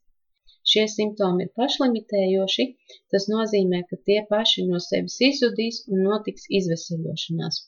Šie 0.73 0.85
simptomi 0.93 1.47
ir 1.47 1.51
pašlimitējoši, 1.61 2.67
tas 3.15 3.27
nozīmē, 3.33 3.83
ka 3.91 3.99
tie 4.11 4.21
paši 4.31 4.67
no 4.69 4.83
sevis 4.85 5.19
izzudīs 5.29 5.83
un 5.91 6.07
notiks 6.09 6.47
izveseļošanās. 6.61 7.61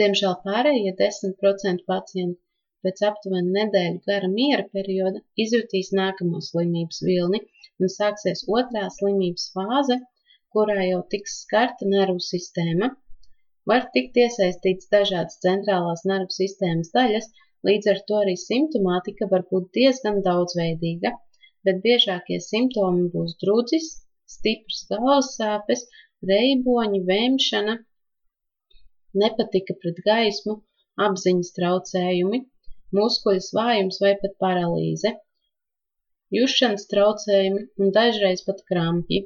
Diemžēl 0.00 0.34
pārējie 0.48 0.96
10% 1.02 1.86
pacientu 1.92 2.40
pēc 2.84 3.00
aptuveni 3.08 3.54
nedēļu 3.54 4.00
gara 4.10 4.28
miera 4.32 4.64
perioda 4.76 5.22
izjutīs 5.44 5.92
nākamo 5.98 6.42
slimības 6.48 7.00
vilni 7.08 7.40
un 7.80 7.92
sāksies 7.94 8.44
otrā 8.58 8.84
slimības 8.98 9.48
fāze, 9.56 9.96
kurā 10.56 10.76
jau 10.88 11.00
tiks 11.14 11.40
skarta 11.44 11.88
nervu 11.94 12.22
sistēma. 12.26 12.90
Var 13.70 13.88
tikt 13.96 14.20
iesaistīts 14.22 14.90
dažādas 14.94 15.40
centrālās 15.44 16.04
nervu 16.10 16.36
sistēmas 16.36 16.92
daļas, 16.94 17.26
līdz 17.68 17.90
ar 17.92 18.02
to 18.08 18.20
arī 18.22 18.36
simptomātika 18.42 19.28
var 19.32 19.44
būt 19.50 19.70
diezgan 19.78 20.22
daudzveidīga, 20.28 21.12
bet 21.66 21.82
biežākie 21.86 22.38
simptomi 22.44 23.08
būs 23.14 23.34
drudzis, 23.42 23.88
stipras 24.36 24.84
galvas 24.92 25.32
sāpes, 25.40 25.84
reiboņi, 26.30 27.02
vēmšana, 27.10 27.76
nepatika 29.22 29.76
pret 29.82 29.98
gaismu, 30.06 30.60
apziņas 31.08 31.52
traucējumi, 31.58 32.44
muskuļu 32.98 33.42
svājums 33.46 33.98
vai 34.02 34.12
pat 34.22 34.36
paralīze, 34.42 35.12
jušanas 36.34 36.86
traucējumi 36.92 37.64
un 37.82 37.90
dažreiz 37.96 38.44
pat 38.46 38.62
krampji. 38.70 39.24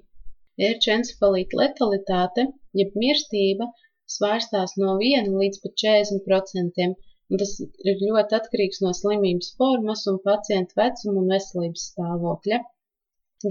Ērču 0.69 0.91
encefalīta 0.95 1.59
letalitāte, 1.61 2.47
jeb 2.81 2.97
mirstība, 3.03 3.71
svārstās 4.17 4.75
no 4.83 4.97
1 5.11 5.31
līdz 5.43 5.63
pat 5.63 5.77
40%, 5.85 6.91
un 7.31 7.41
tas 7.43 7.55
ir 7.63 8.03
ļoti 8.03 8.37
atkarīgs 8.41 8.83
no 8.85 8.93
slimības 8.99 9.55
formas 9.61 10.03
un 10.13 10.19
pacienta 10.27 10.77
vecuma 10.83 11.23
un 11.23 11.33
veselības 11.35 11.87
stāvokļa. 11.93 12.61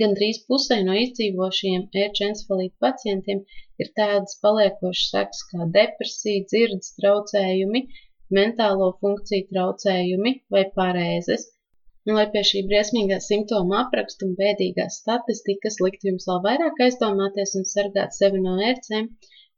Gan 0.02 0.12
drīz 0.18 0.44
pusē 0.50 0.76
no 0.86 0.98
izdzīvošajiem 1.04 1.88
ērču 2.04 2.26
encefalīta 2.28 2.76
pacientiem 2.86 3.40
ir 3.84 3.90
tādas 4.02 4.38
paliekošas 4.44 5.08
sekas 5.16 5.42
kā 5.54 5.70
depresija, 5.80 6.46
dzirdes 6.52 6.94
traucējumi, 7.00 7.88
mentālo 8.38 8.90
funkciju 9.04 9.48
traucējumi 9.52 10.34
vai 10.56 10.64
parēzes, 10.80 11.46
un 12.10 12.20
lai 12.20 12.26
pie 12.36 12.44
šī 12.50 12.64
briesmīgā 12.72 13.20
simptoma 13.26 13.80
apraksta 13.84 14.28
un 14.28 14.36
bēdīgās 14.42 15.00
statistikas 15.04 15.80
liktu 15.86 16.12
jums 16.12 16.30
vēl 16.32 16.44
vairāk 16.48 16.84
aizdomāties 16.88 17.56
un 17.62 17.68
sargāt 17.74 18.18
sevi 18.20 18.44
no 18.46 18.58
ērcēm, 18.72 19.10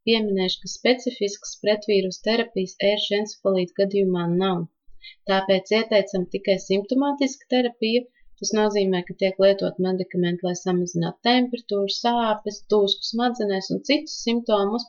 pieminēšu, 0.09 0.61
ka 0.63 0.73
specifiskas 0.75 1.57
pretvīrus 1.65 2.23
terapijas 2.29 2.77
ēršu 2.91 3.19
encefalīta 3.19 3.83
gadījumā 3.83 4.29
nav. 4.37 4.65
Tāpēc 5.31 5.75
ieteicam 5.79 6.25
tikai 6.35 6.57
simptomātisku 6.69 7.49
terapiju, 7.55 8.07
Tas 8.41 8.51
nozīmē, 8.57 8.99
ka 9.07 9.13
tiek 9.21 9.35
lietot 9.41 9.75
medikamenti, 9.85 10.45
lai 10.47 10.53
samazinātu 10.59 11.19
temperatūru, 11.27 11.91
sāpes, 11.95 12.55
dūsku 12.73 13.05
smadzenēs 13.07 13.67
un 13.75 13.81
citus 13.89 14.15
simptomus, 14.27 14.87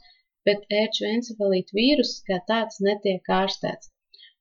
bet 0.49 0.65
ērču 0.81 1.07
encefalīta 1.09 1.77
vīruss 1.79 2.23
kā 2.29 2.39
tāds 2.51 2.81
netiek 2.87 3.31
ārstēts. 3.39 3.91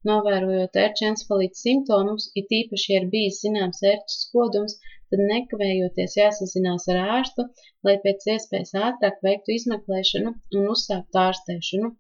Novērojot 0.10 0.80
ērču 0.84 1.08
encefalīta 1.10 1.62
simptomus, 1.62 2.28
it 2.42 2.54
īpaši, 2.60 2.88
ja 2.94 3.02
ir 3.02 3.08
bijis 3.16 3.42
zināms 3.46 3.84
ērču 3.94 4.18
skodums, 4.18 4.78
tad 5.14 5.24
nekavējoties 5.32 6.18
jāsazinās 6.22 6.88
ar 6.94 7.02
ārstu, 7.20 7.48
lai 7.88 7.98
pēc 8.06 8.28
iespējas 8.36 8.76
ātrāk 8.90 9.22
veiktu 9.28 9.58
izmeklēšanu 9.58 10.36
un 10.36 10.70
uzsāktu 10.76 11.24
ārstēšanu. 11.28 11.96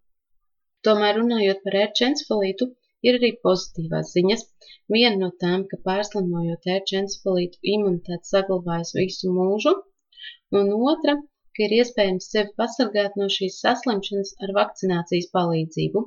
Tomēr 0.88 1.20
runājot 1.22 1.65
par 1.65 1.81
ērču 1.86 2.08
encefalītu, 2.10 2.72
Ir 3.10 3.15
arī 3.17 3.29
pozitīvās 3.46 4.10
ziņas. 4.15 4.41
Viena 4.93 5.17
no 5.22 5.29
tām, 5.43 5.62
ka 5.70 5.77
pārslimojot 5.88 6.67
ērču 6.74 6.98
encefalītu 7.00 7.72
imunitāte 7.75 8.29
saglabājas 8.31 8.91
visu 8.98 9.31
mūžu, 9.38 9.74
un 10.60 10.70
otra, 10.91 11.15
ka 11.58 11.63
ir 11.67 11.74
iespējams 11.77 12.27
sevi 12.34 12.51
pasargāt 12.62 13.15
no 13.22 13.27
šīs 13.36 13.60
saslimšanas 13.63 14.34
ar 14.46 14.53
vakcinācijas 14.58 15.29
palīdzību. 15.38 16.03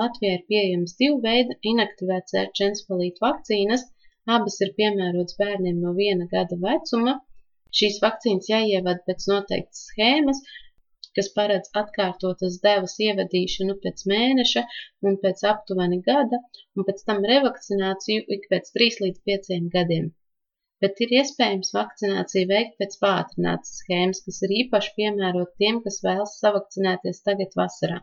Latvijā 0.00 0.38
ir 0.38 0.42
pieejams 0.50 0.96
divu 1.00 1.20
veidu 1.26 1.54
inaktivēts 1.72 2.36
ērču 2.40 2.64
encefalītu 2.66 3.24
vakcīnas, 3.24 3.84
abas 4.36 4.58
ir 4.66 4.72
piemērotas 4.80 5.38
bērniem 5.40 5.78
no 5.84 5.92
viena 6.00 6.26
gada 6.34 6.58
vecuma. 6.66 7.14
Šīs 7.80 8.00
vakcīnas 8.02 8.50
jāievad 8.50 9.02
pēc 9.08 9.28
noteiktas 9.30 9.86
schēmas, 9.90 10.42
kas 11.18 11.30
paredz 11.38 11.70
atkārtotas 11.80 12.58
devas 12.66 12.96
ievadīšanu 13.06 13.78
pēc 13.86 14.04
mēneša 14.12 14.64
un 15.08 15.20
pēc 15.24 15.46
aptuveni 15.52 16.00
gada, 16.10 16.42
un 16.76 16.88
pēc 16.90 17.06
tam 17.10 17.24
revakcināciju 17.32 18.26
ik 18.38 18.50
pēc 18.52 18.74
3 18.78 19.02
līdz 19.06 19.24
5 19.32 19.72
gadiem. 19.78 20.12
Bet 20.84 21.04
ir 21.06 21.12
iespējams 21.18 21.72
vakcināciju 21.74 22.48
veikt 22.54 22.74
pēc 22.82 22.96
pātrinātas 23.02 23.76
schēmas, 23.80 24.22
kas 24.28 24.42
ir 24.46 24.56
īpaši 24.62 24.90
piemērot 25.00 25.54
tiem, 25.62 25.82
kas 25.84 26.02
vēlas 26.06 26.34
savakcinēties 26.44 27.22
tagad 27.28 27.56
vasarā. 27.60 28.02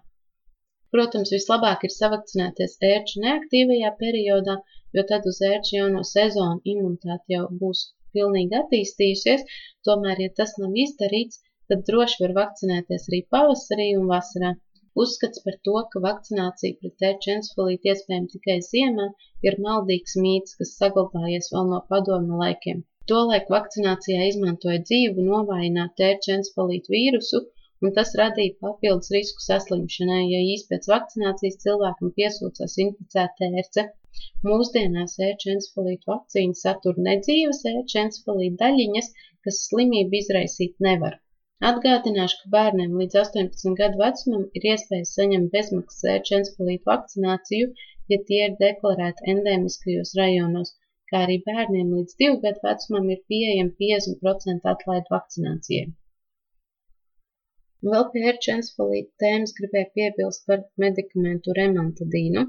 Protams, 0.96 1.30
vislabāk 1.34 1.84
ir 1.88 1.94
savakcinēties 1.96 2.74
ērču 2.88 3.22
neaktīvajā 3.26 3.92
periodā, 4.00 4.56
jo 4.98 5.04
tad 5.12 5.28
uz 5.32 5.38
ērču 5.50 5.78
jauno 5.78 6.02
sezonu 6.10 6.60
imunitāte 6.74 7.36
jau 7.36 7.46
būs 7.62 7.84
pilnīgi 8.18 8.58
attīstījusies, 8.64 9.46
tomēr, 9.88 10.26
ja 10.26 10.34
tas 10.42 10.58
nav 10.64 10.76
izdarīts, 10.86 11.40
tad 11.72 11.86
droši 11.92 12.24
var 12.26 12.36
vakcinēties 12.40 13.08
arī 13.12 13.22
pavasarī 13.36 13.88
un 14.00 14.10
vasarā. 14.12 14.52
Uzskats 15.02 15.40
par 15.44 15.56
to, 15.66 15.74
ka 15.92 16.00
vakcinācija 16.04 16.78
pret 16.80 16.94
tērču 17.02 17.30
encefalītu 17.34 17.90
iespējama 17.92 18.32
tikai 18.32 18.56
ziemā, 18.66 19.06
ir 19.48 19.56
maldīgs 19.66 20.18
mīts, 20.24 20.58
kas 20.62 20.74
saglabājies 20.80 21.48
vēl 21.54 21.70
no 21.70 21.80
padomu 21.94 22.40
laikiem. 22.42 22.82
Tolaik 23.12 23.48
vakcinācijā 23.54 24.26
izmantoja 24.32 24.82
dzīvu 24.90 25.24
novājinātu 25.30 25.96
tērču 26.02 26.34
encefalītu 26.36 26.96
vīrusu, 26.96 27.42
un 27.86 27.96
tas 28.00 28.12
radīja 28.22 28.58
papildus 28.66 29.14
risku 29.16 29.46
saslimšanai, 29.46 30.20
ja 30.34 30.44
īsti 30.50 30.74
pēc 30.74 30.92
vakcinācijas 30.96 31.58
cilvēkam 31.64 32.12
piesūcās 32.20 32.78
inficēta 32.88 33.52
ērce. 33.64 33.88
Mūsdienās 34.50 35.18
ērču 35.30 35.54
encefalītu 35.56 36.12
vakcīna 36.14 36.62
satur 36.66 37.00
nedzīvas 37.10 37.64
ērču 37.76 38.04
encefalītu 38.06 38.60
daļiņas, 38.66 39.12
kas 39.48 39.66
slimību 39.70 40.24
izraisīt 40.24 40.90
nevar. 40.90 41.22
Atgādināšu, 41.70 42.38
ka 42.44 42.52
bērniem 42.54 42.94
līdz 43.00 43.18
18 43.22 43.76
gadu 43.80 44.00
vecumam 44.02 44.46
ir 44.60 44.64
iespēja 44.70 45.08
saņemt 45.10 45.52
bezmaksas 45.56 46.08
ērču 46.14 46.36
encefalītu 46.38 46.90
vakcināciju, 46.90 47.68
ja 48.14 48.18
tie 48.30 48.40
ir 48.46 48.56
deklarēti 48.62 49.28
endēmiskajos 49.34 50.14
rajonos, 50.20 50.72
kā 51.12 51.22
arī 51.28 51.36
bērniem 51.50 51.92
līdz 51.98 52.18
2 52.24 52.40
gadu 52.46 52.64
vecumam 52.66 53.12
ir 53.16 53.20
pieejama 53.34 53.76
50% 53.84 54.72
atlaida 54.74 55.16
vakcinācijai. 55.16 55.92
Vēl 57.92 58.08
pie 58.16 58.26
ērču 58.32 58.54
encefalīta 58.56 59.26
tēmas 59.26 59.54
gribēju 59.60 59.94
piebilst 60.00 60.44
par 60.50 60.66
medikamentu 60.86 61.56
remantadīnu. 61.62 62.48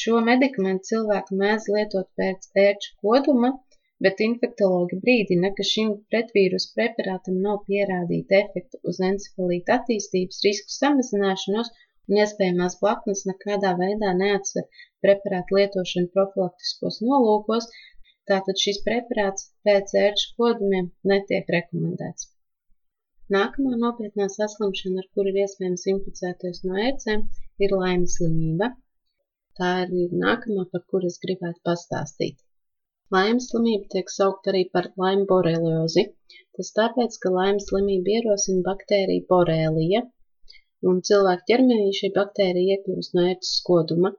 Šo 0.00 0.24
medikamentu 0.30 0.94
cilvēki 0.94 1.38
mēdz 1.44 1.68
lietot 1.76 2.08
pēc 2.20 2.50
ērču 2.64 2.96
koduma, 3.04 3.52
bet 4.04 4.20
infektologi 4.24 4.98
brīdina, 5.04 5.50
ka 5.58 5.64
šim 5.70 5.92
pretvīrusu 6.12 6.72
preparātam 6.78 7.40
nav 7.46 7.62
pierādīta 7.68 8.40
efekta 8.42 8.80
uz 8.92 9.00
encefalīta 9.08 9.78
attīstības 9.78 10.42
risku 10.46 10.74
samazināšanos 10.74 11.72
un 12.10 12.20
iespējamās 12.22 12.78
blaknes 12.82 13.24
nekādā 13.30 13.72
veidā 13.80 14.12
neatsver 14.20 14.66
preparātu 15.06 15.58
lietošanu 15.58 16.12
profilaktiskos 16.18 17.00
nolūkos, 17.08 17.68
tātad 18.30 18.62
šis 18.62 18.82
preparāts 18.86 19.50
ērču 19.74 20.32
kodumiem 20.40 20.90
netiek 21.12 21.52
rekomendēts. 21.56 22.30
Nākamā 23.34 23.78
nopietnā 23.82 24.28
saslimšana, 24.32 25.02
ar 25.02 25.06
kuru 25.18 25.32
ir 25.32 25.40
iespējams 25.44 25.86
inficēties 25.92 26.62
no 26.68 26.76
ērcēm, 26.88 27.24
ir 27.66 27.74
laimes 27.80 28.20
slimība. 28.20 28.70
Tā 29.58 29.72
ir 30.04 30.14
nākamā, 30.26 30.68
par 30.74 30.84
kuru 30.92 31.10
es 31.10 31.18
gribētu 31.24 31.64
pastāstīt. 31.70 32.45
Laimes 33.14 33.44
slimība 33.50 33.86
tiek 33.90 34.08
saukta 34.12 34.50
arī 34.52 34.60
par 34.76 34.86
laimu 35.00 35.26
boreliozi. 35.32 36.02
Tas 36.58 36.72
tāpēc, 36.78 37.18
ka 37.24 37.30
laimes 37.34 37.66
slimība 37.70 38.14
ierosina 38.14 38.64
baktēriju 38.68 39.26
borēlija, 39.32 40.00
un 40.92 40.98
cilvēku 41.08 41.46
ķermenī 41.50 41.92
šī 41.98 42.10
baktērija 42.16 42.78
iekļūst 42.78 43.14
no 43.18 43.26
ērces 43.32 43.60
koduma. 43.68 44.10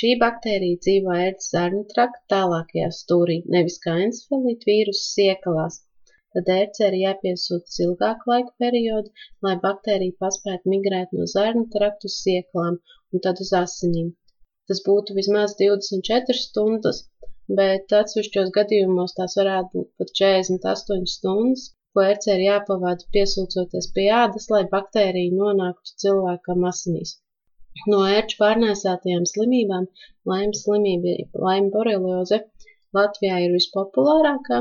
Šī 0.00 0.12
baktērija 0.20 0.78
dzīvo 0.86 1.16
ērces 1.24 1.50
zarnu 1.56 1.82
trakta 1.94 2.22
tālākajā 2.34 2.92
stūrī, 2.98 3.40
nevis 3.56 3.80
kā 3.86 3.96
encefalīta 4.04 4.70
vīrusu 4.70 5.04
siekalās. 5.08 5.80
Tad 6.36 6.52
ērcē 6.54 6.86
ir 6.92 6.98
jāpiesūta 7.00 7.82
ilgāku 7.88 8.30
laiku 8.30 8.54
periodu, 8.64 9.10
lai 9.48 9.56
baktērija 9.66 10.18
paspētu 10.24 10.70
migrēt 10.76 11.18
no 11.18 11.26
zarnu 11.34 11.66
traktu 11.74 12.12
uz 12.12 12.20
siekalām 12.28 12.78
un 12.78 13.26
tad 13.26 13.42
uz 13.46 13.50
asinīm. 13.64 14.14
Tas 14.70 14.86
būtu 14.86 15.18
vismaz 15.18 15.58
24 15.64 16.44
stundas, 16.44 17.08
bet 17.58 17.92
atsevišķos 17.98 18.50
gadījumos 18.56 19.14
tās 19.18 19.32
varētu 19.38 19.70
būt 19.76 19.88
pat 20.00 20.10
48 20.18 21.08
stundas, 21.12 21.62
ko 21.94 22.04
ērcē 22.06 22.36
ir 22.36 22.42
jāpavada 22.44 23.06
piesūcoties 23.16 23.88
pie 23.96 24.04
ādas, 24.16 24.46
lai 24.54 24.60
baktērija 24.74 25.38
nonāktu 25.38 25.96
cilvēkam 26.02 26.66
asinīs. 26.70 27.16
No 27.92 28.02
ērču 28.10 28.38
pārnēsātajām 28.42 29.26
slimībām 29.30 29.88
laimes 30.32 30.62
slimība, 30.66 31.16
laime 31.46 31.72
borelioze 31.74 32.40
Latvijā 32.98 33.40
ir 33.46 33.56
vispopulārākā, 33.56 34.60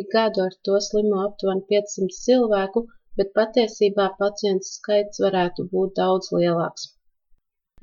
ik 0.00 0.10
gadu 0.16 0.44
ar 0.48 0.58
to 0.66 0.82
slimo 0.88 1.22
aptuveni 1.28 1.64
500 1.72 2.18
cilvēku, 2.26 2.84
bet 3.20 3.32
patiesībā 3.38 4.10
pacientu 4.20 4.70
skaits 4.72 5.22
varētu 5.26 5.68
būt 5.72 5.96
daudz 6.02 6.34
lielāks. 6.34 6.90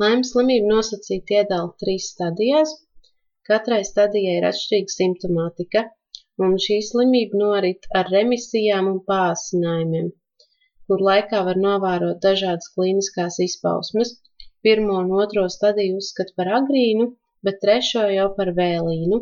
Laimes 0.03 0.31
slimību 0.35 0.71
nosacīti 0.75 1.39
iedala 1.39 1.75
trīs 1.83 2.11
stadijās 2.13 2.79
Katrai 3.51 3.81
stadijai 3.87 4.37
ir 4.39 4.45
atšķirīga 4.47 4.93
simptomātika, 4.95 5.81
un 6.45 6.53
šī 6.65 6.77
slimība 6.89 7.39
norit 7.41 7.87
ar 7.99 8.11
remisijām 8.13 8.85
un 8.91 8.99
pāsinājumiem, 9.11 10.05
kur 10.87 11.03
laikā 11.07 11.41
var 11.47 11.59
novērot 11.65 12.21
dažādas 12.25 12.71
klīniskās 12.75 13.39
izpausmes. 13.45 14.13
Pirmo 14.67 15.01
un 15.01 15.11
otro 15.23 15.43
stadiju 15.57 15.99
uzskata 15.99 16.37
par 16.39 16.53
agrīnu, 16.61 17.09
bet 17.47 17.59
trešo 17.65 18.05
jau 18.13 18.29
par 18.37 18.53
vēlīnu. 18.61 19.19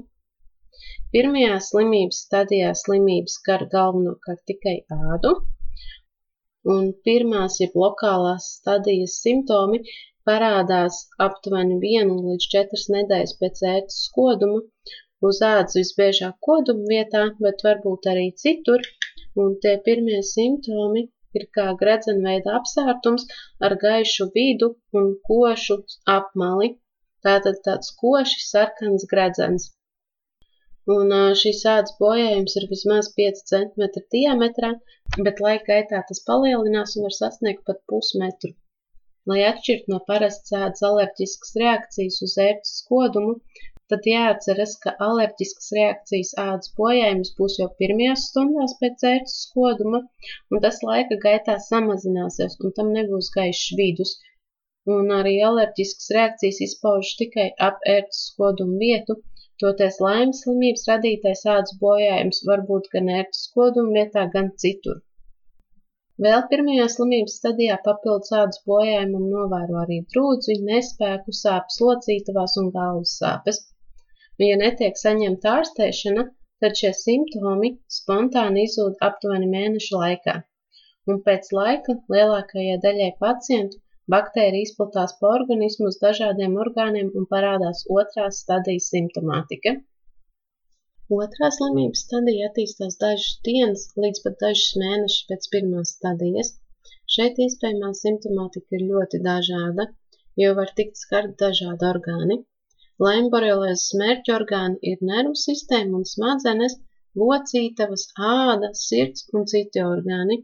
Pirmajā 1.15 1.57
slimības 1.71 2.21
stadijā 2.27 2.73
slimības 2.83 3.39
skar 3.39 3.65
galvenokārt 3.73 4.43
tikai 4.51 4.75
ādu, 4.97 5.33
un 6.75 6.91
pirmās 7.07 7.57
jeb 7.63 7.77
lokālās 7.83 8.51
stadijas 8.59 9.17
simptomi 9.23 9.81
parādās 10.29 11.03
aptuveni 11.27 11.77
vienu 11.83 12.17
līdz 12.23 12.49
četras 12.55 12.87
nedēļas 12.95 13.37
pēc 13.43 13.61
ētas 13.75 14.01
koduma, 14.17 14.63
uz 15.29 15.39
ādas 15.51 15.77
visbiežāk 15.79 16.35
koduma 16.47 16.89
vietā, 16.95 17.23
bet 17.45 17.63
varbūt 17.67 18.11
arī 18.13 18.27
citur, 18.43 18.85
un 19.43 19.55
tie 19.63 19.73
pirmie 19.87 20.19
simptomi 20.33 21.07
ir 21.39 21.45
kā 21.55 21.65
gredzenveida 21.81 22.53
apsārtums 22.59 23.25
ar 23.67 23.75
gaišu 23.83 24.29
vidu 24.37 24.69
un 25.01 25.09
košu 25.29 25.77
apmali. 26.17 26.69
Tātad 27.27 27.59
tāds 27.65 27.91
koši 28.01 28.39
sarkans 28.45 29.05
gredzens. 29.13 29.67
Un 30.95 31.11
šīs 31.41 31.59
ādas 31.73 31.97
bojājums 31.99 32.55
ir 32.61 32.69
vismaz 32.71 33.11
5 33.17 33.43
cm 33.51 34.05
diametrā, 34.15 34.71
bet 35.27 35.43
laika 35.47 35.67
gaitā 35.73 36.01
tas 36.07 36.23
palielinās 36.29 36.95
un 36.97 37.09
var 37.09 37.17
sasniegt 37.17 37.65
pat 37.67 37.83
pusmetru. 37.91 38.55
Lai 39.31 39.39
atšķirtu 39.47 39.93
no 39.93 39.99
parastas 40.09 40.55
ēdas 40.59 40.83
alerģiskas 40.89 41.51
reakcijas 41.61 42.17
uz 42.27 42.35
ērces 42.45 42.77
kodumu, 42.91 43.33
tad 43.93 44.07
jāatceras, 44.11 44.75
ka 44.83 44.93
alerģiskas 45.07 45.69
reakcijas 45.77 46.33
ādas 46.45 46.73
bojājums 46.81 47.33
būs 47.41 47.59
jau 47.61 47.69
pirmajās 47.83 48.25
stundās 48.31 48.75
pēc 48.83 49.05
ērces 49.11 49.45
koduma, 49.55 50.01
un 50.51 50.65
tas 50.65 50.81
laika 50.89 51.19
gaitā 51.27 51.57
samazināsies, 51.67 52.57
un 52.63 52.75
tam 52.79 52.93
nebūs 52.97 53.31
gaišs 53.37 53.77
vidus. 53.81 54.15
Un 54.97 55.11
arī 55.21 55.35
alerģiskas 55.51 56.13
reakcijas 56.19 56.63
izpaužas 56.69 57.17
tikai 57.23 57.49
ap 57.69 57.83
ērces 57.97 58.31
kodumu 58.39 58.79
vietu, 58.85 59.21
Toties 59.61 59.97
laimes 60.03 60.37
slimības 60.43 60.85
radītais 60.89 61.41
ādas 61.53 61.73
bojājums 61.79 62.37
var 62.49 62.61
būt 62.67 62.85
gan 62.93 63.09
ērtas 63.15 63.41
koduma 63.55 63.95
vietā, 63.97 64.21
gan 64.35 64.45
citur. 64.63 65.01
Vēl 66.23 66.41
pirmajā 66.51 66.85
slimības 66.91 67.35
stadijā 67.39 67.75
papildus 67.83 68.33
ādas 68.37 68.59
bojājumam 68.69 69.27
novēro 69.33 69.77
arī 69.81 69.99
drūdzi, 70.13 70.57
nespēku, 70.69 71.35
sāpes 71.41 71.77
locītavās 71.83 72.55
un 72.61 72.67
galvas 72.73 73.13
sāpes. 73.21 73.61
Un, 74.39 74.45
ja 74.47 74.57
netiek 74.61 74.99
saņemta 74.99 75.53
ārstēšana, 75.59 76.25
tad 76.63 76.75
šie 76.79 76.91
simptomi 77.01 77.69
spontāni 77.99 78.65
izzūd 78.67 78.99
aptuveni 79.07 79.47
mēnešu 79.53 80.01
laikā. 80.01 80.35
Un 81.11 81.21
pēc 81.29 81.47
laika 81.55 81.95
lielākajai 82.15 82.75
daļai 82.87 83.09
pacientu 83.23 83.79
baktērija 84.15 84.67
izplatās 84.67 85.15
pa 85.21 85.31
organismu 85.37 85.87
uz 85.93 86.01
dažādiem 86.03 86.59
orgāniem 86.65 87.13
un 87.21 87.29
parādās 87.31 87.85
otrās 88.01 88.43
stadijas 88.43 88.91
simptomātika. 88.95 89.77
Otrā 91.17 91.47
slimības 91.53 92.01
stadija 92.05 92.47
attīstās 92.51 92.97
dažas 93.03 93.37
dienas 93.45 93.85
līdz 94.01 94.19
pat 94.25 94.35
dažus 94.41 94.75
mēnešus 94.81 95.23
pēc 95.29 95.47
pirmās 95.55 95.93
stadijas. 95.95 96.51
Šeit 97.13 97.39
iespējamā 97.45 97.89
simptomātika 97.99 98.77
ir 98.77 98.83
ļoti 98.91 99.19
dažāda, 99.27 99.87
jo 100.41 100.51
var 100.59 100.73
tikt 100.79 101.01
skart 101.01 101.33
dažādi 101.41 101.87
orgāni. 101.87 102.37
Laimborelēzes 103.05 103.95
mērķa 104.03 104.35
orgāni 104.35 104.91
ir 104.91 105.01
nervu 105.11 105.33
sistēma 105.45 105.97
un 106.01 106.05
smadzenes, 106.11 106.77
locītavas, 107.23 108.05
āda, 108.29 108.69
sirds 108.83 109.25
un 109.33 109.49
citi 109.53 109.81
orgāni. 109.87 110.41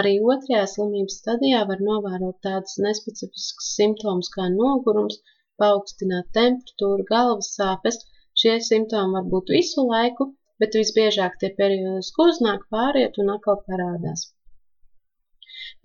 Arī 0.00 0.14
otrajā 0.32 0.64
slimības 0.72 1.20
stadijā 1.20 1.64
var 1.68 1.84
novērot 1.90 2.40
tādus 2.48 2.80
nespecifiskus 2.86 3.72
simptomus 3.76 4.32
kā 4.38 4.48
nogurums, 4.56 5.20
paaugstināta 5.60 6.38
temperatūra, 6.40 7.08
galvas 7.12 7.52
sāpes. 7.60 8.06
Šie 8.40 8.56
simptomi 8.64 9.16
var 9.18 9.30
būt 9.34 9.54
visu 9.54 9.84
laiku, 9.92 10.26
bet 10.62 10.76
visbiežāk 10.78 11.38
tie 11.42 11.48
periodiski 11.60 12.24
uznāk, 12.24 12.66
pāriet 12.74 13.16
un 13.22 13.32
atkal 13.34 13.56
parādās. 13.70 14.26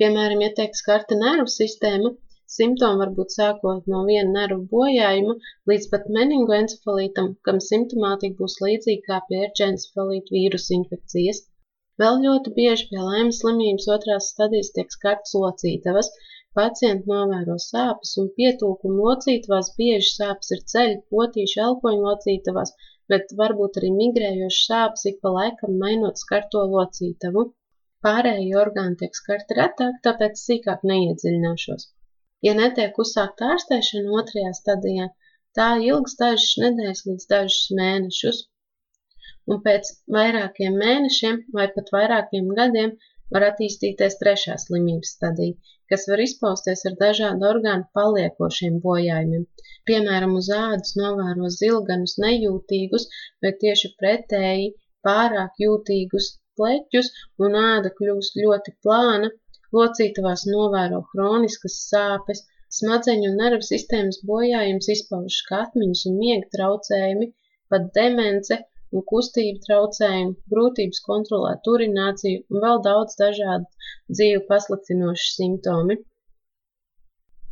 Piemēram, 0.02 0.44
ja 0.46 0.52
tiek 0.60 0.78
skarta 0.80 1.18
nervu 1.22 1.52
sistēma, 1.54 2.12
simptomi 2.58 3.02
var 3.02 3.12
būt 3.18 3.34
sākot 3.36 3.90
no 3.94 4.04
viena 4.10 4.36
nervu 4.36 4.60
bojājuma 4.76 5.36
līdz 5.72 5.88
pat 5.94 6.06
meningoencefalītam, 6.18 7.32
kam 7.50 7.62
simptomātika 7.70 8.40
būs 8.42 8.60
līdzīga 8.66 9.04
kā 9.08 9.20
pie 9.30 9.42
erģencefalīta 9.48 10.38
vīrusu 10.38 10.78
infekcijas. 10.78 11.42
Vēl 12.02 12.22
ļoti 12.26 12.54
bieži 12.60 12.88
pie 12.92 13.02
laimes 13.08 13.42
slimības 13.42 13.90
otrās 13.98 14.30
stadijas 14.34 14.72
tiek 14.78 14.94
skartas 14.98 15.34
locītavas. 15.42 16.14
Pacienti 16.58 17.10
novēro 17.10 17.54
sāpes 17.62 18.10
un 18.22 18.28
pietūkumu 18.40 19.06
locītavās, 19.06 19.70
bieži 19.78 20.12
sāpes 20.16 20.52
ir 20.56 20.60
ceļu, 20.74 21.00
potīšu, 21.16 21.62
elpoņu 21.68 22.04
locītavās, 22.08 22.74
bet 23.14 23.34
varbūt 23.40 23.80
arī 23.82 23.90
migrējošas 23.96 24.68
sāpes 24.72 25.08
ik 25.12 25.18
pa 25.24 25.32
laikam 25.38 25.80
mainot 25.84 26.22
skarto 26.22 26.62
locītavu. 26.76 27.46
Pārējie 28.06 28.54
orgāni 28.66 29.00
tiek 29.02 29.18
skarti 29.22 29.58
retāk, 29.62 29.98
tāpēc 30.08 30.40
sīkāk 30.44 30.86
neiedziļināšos. 30.92 31.90
Ja 32.48 32.54
netiek 32.60 33.02
uzsākta 33.06 33.50
ārstēšana 33.56 34.16
otrajā 34.22 34.54
stadijā, 34.60 35.10
tā 35.58 35.70
ilgs 35.90 36.18
dažas 36.22 36.58
nedēļas 36.66 37.06
līdz 37.10 37.30
dažus 37.34 37.70
mēnešus 37.80 38.42
un 39.54 39.62
pēc 39.66 39.90
vairākiem 40.16 40.78
mēnešiem 40.84 41.40
vai 41.58 41.68
pat 41.78 41.90
vairākiem 41.96 42.54
gadiem 42.60 42.94
var 43.36 43.46
attīstīties 43.48 44.18
trešā 44.22 44.56
slimības 44.62 45.14
stadija, 45.16 45.56
kas 45.92 46.06
var 46.12 46.22
izpausties 46.24 46.84
ar 46.90 46.96
dažādu 47.02 47.48
orgānu 47.50 47.88
paliekošiem 47.98 48.80
bojājumiem. 48.86 49.44
Piemēram, 49.90 50.34
uz 50.40 50.50
ādas 50.58 50.96
novēro 51.00 51.52
zilganus 51.58 52.16
nejūtīgus 52.26 53.08
vai 53.46 53.54
tieši 53.64 53.94
pretēji 54.02 54.72
pārāk 55.08 55.62
jūtīgus 55.66 56.30
pleķus 56.60 57.12
un 57.46 57.58
āda 57.62 57.92
kļūst 58.00 58.42
ļoti 58.44 58.76
plāna, 58.86 59.30
locītavās 59.78 60.46
novēro 60.50 61.00
hroniskas 61.14 61.80
sāpes, 61.88 62.44
smadzeņu 62.80 63.32
un 63.32 63.40
nervu 63.44 63.66
sistēmas 63.70 64.20
bojājums 64.30 64.92
izpaužas 64.96 65.42
kā 65.50 65.64
atmiņas 65.68 66.06
un 66.10 66.20
miega 66.20 66.52
traucējumi, 66.58 67.32
pat 67.74 67.90
demence 67.98 68.60
un 68.98 69.06
kustību 69.12 69.62
traucējumi, 69.68 70.34
grūtības 70.54 71.04
kontrolēt 71.08 71.70
urināciju 71.74 72.42
un 72.54 72.64
vēl 72.66 72.82
daudz 72.88 73.18
dažādu 73.22 73.90
dzīvi 74.18 74.44
pasliktinoši 74.50 75.30
simptomi. 75.38 75.98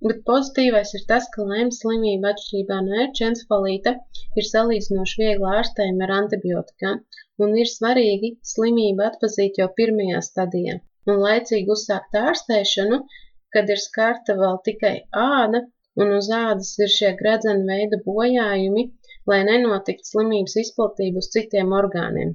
Bet 0.06 0.22
pozitīvais 0.28 0.94
ir 0.98 1.04
tas, 1.10 1.28
ka 1.34 1.48
laimes 1.50 1.82
slimība 1.84 2.32
atšķirībā 2.34 2.78
no 2.86 3.02
erķencefalīta 3.04 3.98
ir 4.42 4.48
salīdzinoši 4.52 5.20
viegli 5.24 5.52
ārstējama 5.58 6.08
ar 6.08 6.16
antibiotikām, 6.22 7.04
un 7.46 7.60
ir 7.64 7.70
svarīgi 7.74 8.32
slimību 8.54 9.06
atpazīt 9.10 9.62
jau 9.62 9.70
pirmajā 9.82 10.24
stadijā 10.30 10.80
un 11.10 11.22
laicīgi 11.26 11.74
uzsākt 11.76 12.18
ārstēšanu, 12.22 12.98
kad 13.56 13.70
ir 13.74 13.80
skarta 13.84 14.36
vēl 14.42 14.60
tikai 14.68 14.96
āda 15.28 15.62
un 16.02 16.14
uz 16.18 16.28
ādas 16.36 16.72
ir 16.84 16.92
šie 16.96 17.12
gredzena 17.22 17.66
veida 17.70 18.00
bojājumi, 18.06 18.84
lai 19.30 19.40
nenotiktu 19.48 20.08
slimības 20.10 20.56
izplatība 20.64 21.22
uz 21.24 21.30
citiem 21.36 21.76
orgāniem. 21.80 22.32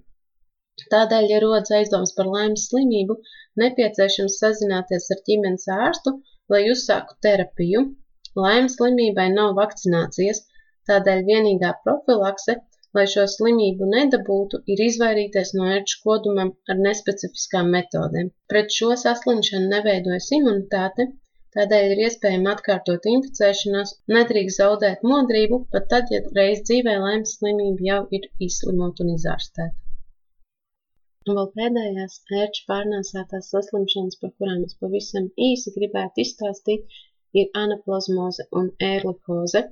Tādēļ, 0.93 1.27
ja 1.33 1.39
rodas 1.43 1.73
aizdoms 1.79 2.13
par 2.17 2.29
laimes 2.33 2.67
slimību, 2.71 3.15
nepieciešams 3.63 4.39
sazināties 4.43 5.07
ar 5.15 5.23
ģimenes 5.29 5.65
ārstu, 5.77 6.13
lai 6.55 6.63
uzsāktu 6.73 7.17
terapiju. 7.27 7.83
Laimes 8.45 8.77
slimībai 8.79 9.27
nav 9.35 9.55
vakcinācijas, 9.61 10.43
tādēļ 10.91 11.23
vienīgā 11.31 11.73
profilakse, 11.87 12.59
lai 12.99 13.07
šo 13.13 13.25
slimību 13.37 13.89
nedabūtu, 13.95 14.61
ir 14.75 14.83
izvairīties 14.89 15.55
no 15.59 15.71
ērču 15.79 16.03
kodumam 16.05 16.53
ar 16.73 16.83
nespecifiskām 16.89 17.73
metodēm. 17.77 18.31
Pret 18.53 18.77
šo 18.79 18.93
saslimšanu 19.07 19.73
neveidojas 19.73 20.29
imunitāte, 20.39 21.09
Tādēļ 21.57 21.93
ir 21.95 22.01
iespējama 22.05 22.53
atkārtot 22.53 23.07
inficēšanās, 23.11 23.93
nedrīkst 24.15 24.61
zaudēt 24.61 25.05
modrību, 25.11 25.59
pat 25.75 25.87
tad, 25.93 26.11
ja 26.15 26.21
reiz 26.39 26.59
dzīvē 26.69 26.97
laimes 27.05 27.39
slimība 27.39 27.87
jau 27.87 28.01
ir 28.19 28.27
izslimot 28.47 29.01
un 29.05 29.13
izārstēta. 29.15 29.73
Un 31.31 31.39
vēl 31.39 31.49
pēdējās 31.55 32.19
ērču 32.41 32.67
pārnēsātās 32.73 33.49
saslimšanas, 33.55 34.19
par 34.21 34.35
kurām 34.41 34.61
es 34.67 34.77
pavisam 34.83 35.31
īsi 35.47 35.73
gribētu 35.79 36.23
izstāstīt, 36.25 37.01
ir 37.41 37.49
anaplazmoze 37.63 38.47
un 38.61 38.69
ērlikoze. 38.91 39.65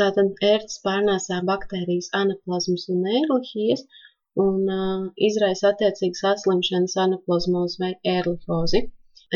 Tātad 0.00 0.42
ērts 0.48 0.80
pārnēsā 0.86 1.42
baktērijas 1.52 2.10
anaplazmas 2.22 2.88
un 2.96 3.04
ērlihijas 3.20 3.84
un 4.46 4.58
uh, 4.78 5.06
izraisa 5.28 5.70
attiecīgas 5.74 6.24
saslimšanas 6.24 6.98
anaplazmozi 7.04 7.84
vai 7.84 7.92
ērlihozi. 8.16 8.82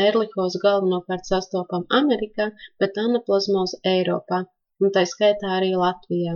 Erlihozu 0.05 0.59
galvenokārt 0.63 1.29
sastopam 1.29 1.85
Amerikā, 1.99 2.47
bet 2.83 2.99
anaplazmozu 3.03 3.79
Eiropā, 3.91 4.43
un 4.81 4.93
tā 4.97 5.03
skaitā 5.11 5.53
arī 5.59 5.71
Latvijā. 5.83 6.35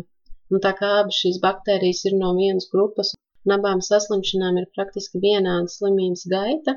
Un 0.52 0.64
tā 0.66 0.72
kā 0.80 0.88
abas 1.02 1.20
šīs 1.24 1.38
baktērijas 1.44 2.06
ir 2.10 2.16
no 2.22 2.32
vienas 2.38 2.66
grupas 2.72 3.14
un 3.46 3.54
abām 3.56 3.84
saslimšanām 3.86 4.58
ir 4.62 4.66
praktiski 4.78 5.22
vienāda 5.26 5.74
slimības 5.76 6.26
gaita, 6.34 6.76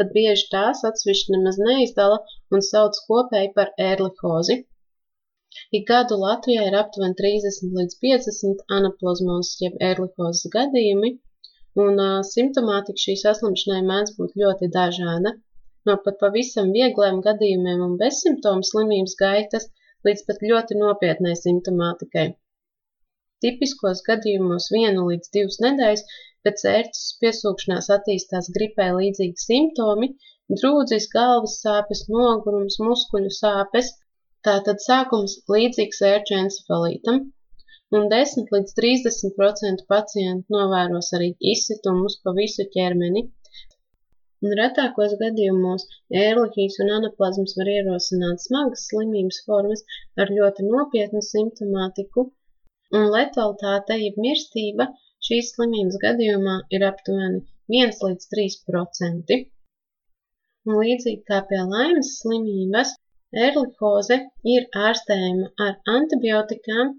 tad 0.00 0.12
bieži 0.16 0.50
tās 0.54 0.82
atsevišķi 0.90 1.34
nemaz 1.36 1.58
neizdala 1.68 2.18
un 2.56 2.64
sauc 2.68 2.98
kopēji 3.08 3.52
par 3.58 3.72
ērlihozi. 3.88 4.58
Ik 5.78 5.86
gadu 5.90 6.18
Latvijā 6.20 6.66
ir 6.68 6.76
aptuveni 6.82 7.18
30 7.22 7.78
līdz 7.78 7.98
50 8.06 8.64
anaplazmozes 8.78 9.60
jeb 9.62 9.78
ērlihozes 9.88 10.50
gadījumi, 10.54 11.12
un 11.86 12.04
uh, 12.08 12.20
simptomātika 12.34 13.06
šī 13.06 13.18
saslimšanai 13.22 13.82
mēdz 13.90 14.16
būt 14.18 14.34
ļoti 14.42 14.70
dažāda 14.78 15.36
no 15.88 15.96
pat 16.04 16.20
pavisam 16.20 16.70
viegliem 16.76 17.20
gadījumiem 17.26 17.82
un 17.86 17.96
bezsimptomu 18.02 18.66
slimības 18.68 19.16
gaitas 19.22 19.68
līdz 20.08 20.26
pat 20.28 20.44
ļoti 20.50 20.78
nopietnai 20.80 21.34
simptomātikai. 21.40 22.26
Tipiskos 23.44 24.00
gadījumos 24.06 24.70
vienu 24.74 25.08
līdz 25.10 25.32
divas 25.36 25.58
nedēļas 25.64 26.04
pēc 26.46 26.62
ērces 26.70 27.10
piesūkšanās 27.22 27.90
attīstās 27.96 28.50
gripai 28.56 28.88
līdzīgi 28.98 29.42
simptomi, 29.42 30.08
drūdzis, 30.60 31.08
galvas 31.14 31.58
sāpes, 31.64 32.02
nogurums, 32.16 32.76
muskuļu 32.88 33.32
sāpes, 33.38 33.92
tātad 34.48 34.82
sākums 34.84 35.38
līdzīgs 35.54 36.02
ērču 36.10 36.36
encefalītam, 36.40 37.20
un 37.98 38.10
10 38.12 38.52
līdz 38.56 38.76
30% 38.80 39.86
pacientu 39.92 40.56
novēros 40.56 41.12
arī 41.18 41.30
izsitumus 41.54 42.18
pa 42.24 42.36
visu 42.40 42.68
ķermeni, 42.76 43.28
un 44.44 44.54
retākos 44.60 45.12
gadījumos 45.20 45.86
ērlihijas 46.22 46.76
un 46.84 46.90
anaplazmas 46.98 47.54
var 47.58 47.70
ierosināt 47.74 48.42
smagas 48.46 48.82
slimības 48.90 49.38
formas 49.46 49.84
ar 50.24 50.32
ļoti 50.38 50.66
nopietnu 50.68 51.22
simptomātiku, 51.28 52.26
un 52.98 53.08
letalitāte, 53.14 53.96
jeb 54.02 54.18
mirstība 54.26 54.88
šīs 55.28 55.54
slimības 55.54 55.96
gadījumā 56.02 56.56
ir 56.76 56.84
aptuveni 56.90 57.40
1 57.80 58.02
līdz 58.08 58.28
3%. 58.34 59.38
Un 60.68 60.76
līdzīgi 60.80 61.22
kā 61.30 61.38
pie 61.48 61.62
laimes 61.70 62.10
slimības, 62.18 62.92
erlihoze 63.46 64.18
ir 64.56 64.68
ārstējama 64.88 65.48
ar 65.66 65.94
antibiotikām, 65.94 66.92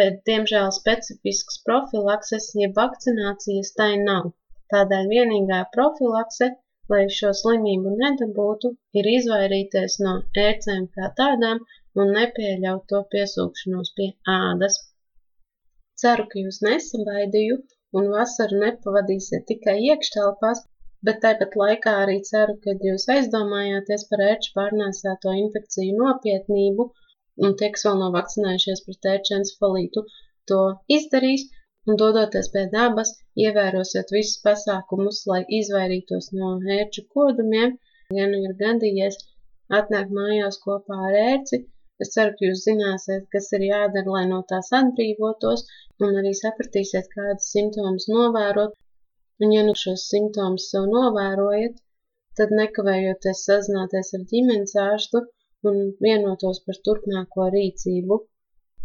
bet, 0.00 0.18
diemžēl, 0.28 0.68
specifisks 0.76 1.62
profilakses, 1.68 2.50
jeb 2.62 2.74
vakcinācijas 2.82 3.72
tai 3.78 3.92
nav. 4.02 4.28
Tādēļ 4.74 5.08
vienīgā 5.14 5.60
profilakse, 5.76 6.50
lai 6.92 7.02
šo 7.16 7.30
slimību 7.40 7.92
nedabūtu, 8.02 8.70
ir 9.00 9.08
izvairīties 9.16 9.98
no 10.04 10.14
ērcēm 10.44 10.86
kā 10.96 11.10
tādām 11.20 11.60
un 12.02 12.12
nepieļaut 12.16 12.86
to 12.92 13.02
piesūkšanos 13.14 13.92
pie 13.98 14.08
ādas. 14.34 14.78
Ceru, 16.02 16.26
ka 16.32 16.42
jūs 16.42 16.60
nesabaidīju 16.66 17.56
un 18.00 18.10
vasaru 18.14 18.60
nepavadīsiet 18.62 19.46
tikai 19.50 19.76
iekštelpās, 19.90 20.62
bet 21.08 21.20
tāpat 21.24 21.56
laikā 21.62 21.94
arī 22.04 22.16
ceru, 22.30 22.56
ka 22.64 22.76
jūs 22.88 23.06
aizdomājāties 23.14 24.06
par 24.10 24.24
ērču 24.30 24.52
pārnēsāto 24.58 25.36
infekciju 25.44 25.96
nopietnību, 26.02 26.88
un 27.46 27.56
tie, 27.60 27.70
kas 27.74 27.86
vēl 27.88 28.02
nav 28.02 28.16
vakcinējušies 28.18 28.84
pret 28.86 29.10
ērču 29.14 29.36
encefalītu, 29.38 30.04
to 30.50 30.60
izdarīs, 30.98 31.46
un 31.88 32.00
dodoties 32.02 32.50
pie 32.54 32.64
dabas, 32.74 33.12
ievērosiet 33.44 34.12
visus 34.16 34.40
pasākumus, 34.46 35.22
lai 35.32 35.40
izvairītos 35.60 36.30
no 36.38 36.52
ērču 36.78 37.06
kodumiem, 37.16 37.76
ja 38.18 38.28
nu 38.32 38.42
ir 38.48 38.56
gadījies 38.64 39.20
atnākt 39.80 40.16
mājās 40.20 40.60
kopā 40.66 41.02
ar 41.10 41.20
ērci, 41.26 41.64
Es 42.04 42.14
ceru, 42.14 42.30
ka 42.36 42.46
jūs 42.46 42.60
zināsiet, 42.64 43.24
kas 43.32 43.50
ir 43.56 43.64
jādara, 43.66 44.12
lai 44.12 44.22
no 44.28 44.38
tās 44.52 44.70
atbrīvotos, 44.78 45.66
un 46.06 46.14
arī 46.20 46.30
sapratīsiet, 46.38 47.10
kādas 47.12 47.50
simptomas 47.54 48.06
novērot, 48.08 48.72
Un 49.44 49.52
ja 49.56 49.60
nu 49.66 49.72
šos 49.82 50.02
simptomus 50.12 50.64
sev 50.70 50.86
novērojat, 50.94 51.76
tad 52.38 52.50
nekavējoties 52.56 53.38
sazināties 53.46 54.10
ar 54.18 54.26
ģimenes 54.32 54.74
ārstu 54.82 55.22
un 55.70 55.78
vienotos 56.06 56.60
par 56.66 56.80
turpmāko 56.88 57.46
rīcību, 57.54 58.18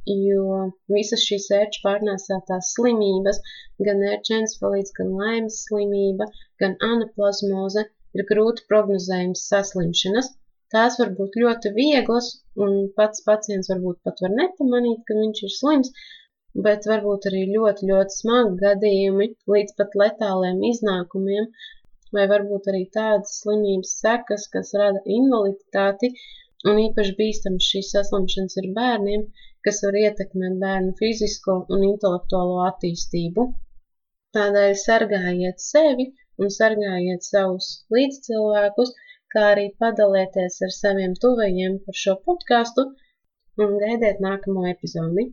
jo 0.05 0.71
visas 0.93 1.23
šīs 1.27 1.47
ērču 1.59 1.81
pārnēsātās 1.85 2.71
slimības, 2.75 3.39
gan 3.87 4.03
ērčencefalīts, 4.13 4.93
gan 4.97 5.13
laimes 5.19 5.61
slimība, 5.67 6.27
gan 6.61 6.75
anaplazmoze 6.89 7.85
ir 8.17 8.25
grūti 8.31 8.65
prognozējums 8.71 9.45
saslimšanas. 9.51 10.29
Tās 10.75 10.99
var 10.99 11.13
būt 11.17 11.37
ļoti 11.41 11.71
vieglas, 11.77 12.27
un 12.65 12.77
pats 12.99 13.23
pacients 13.25 13.71
varbūt 13.71 14.01
pat 14.07 14.21
var 14.25 14.33
nepamanīt, 14.37 15.01
ka 15.07 15.17
viņš 15.17 15.41
ir 15.47 15.53
slims, 15.55 15.91
bet 16.67 16.87
varbūt 16.89 17.27
arī 17.29 17.41
ļoti, 17.51 17.89
ļoti 17.91 18.17
smagi 18.19 18.55
gadījumi 18.61 19.27
līdz 19.53 19.75
pat 19.79 19.97
letāliem 20.01 20.61
iznākumiem, 20.71 21.49
vai 22.15 22.25
varbūt 22.31 22.69
arī 22.71 22.85
tādas 22.97 23.39
slimības 23.41 23.93
sekas, 24.03 24.47
kas 24.53 24.73
rada 24.81 25.01
invaliditāti, 25.17 26.13
un 26.69 26.79
īpaši 26.85 27.17
bīstams 27.19 27.67
šīs 27.71 27.91
saslimšanas 27.95 28.57
ir 28.61 28.71
bērniem, 28.77 29.25
kas 29.67 29.81
var 29.85 29.97
ietekmēt 30.01 30.57
bērnu 30.63 30.93
fizisko 30.99 31.55
un 31.75 31.85
intelektuālo 31.89 32.59
attīstību. 32.65 33.45
Tādēļ 34.37 34.73
sargājiet 34.81 35.63
sevi 35.63 36.05
un 36.43 36.51
sargājiet 36.57 37.27
savus 37.27 37.69
līdzcilvēkus, 37.95 38.93
kā 39.35 39.47
arī 39.53 39.65
padalieties 39.83 40.61
ar 40.67 40.75
saviem 40.79 41.15
tuvajiem 41.25 41.79
par 41.87 41.99
šo 42.03 42.15
podkāstu 42.29 42.85
un 43.65 43.77
gaidiet 43.83 44.21
nākamo 44.27 44.67
epizodi. 44.75 45.29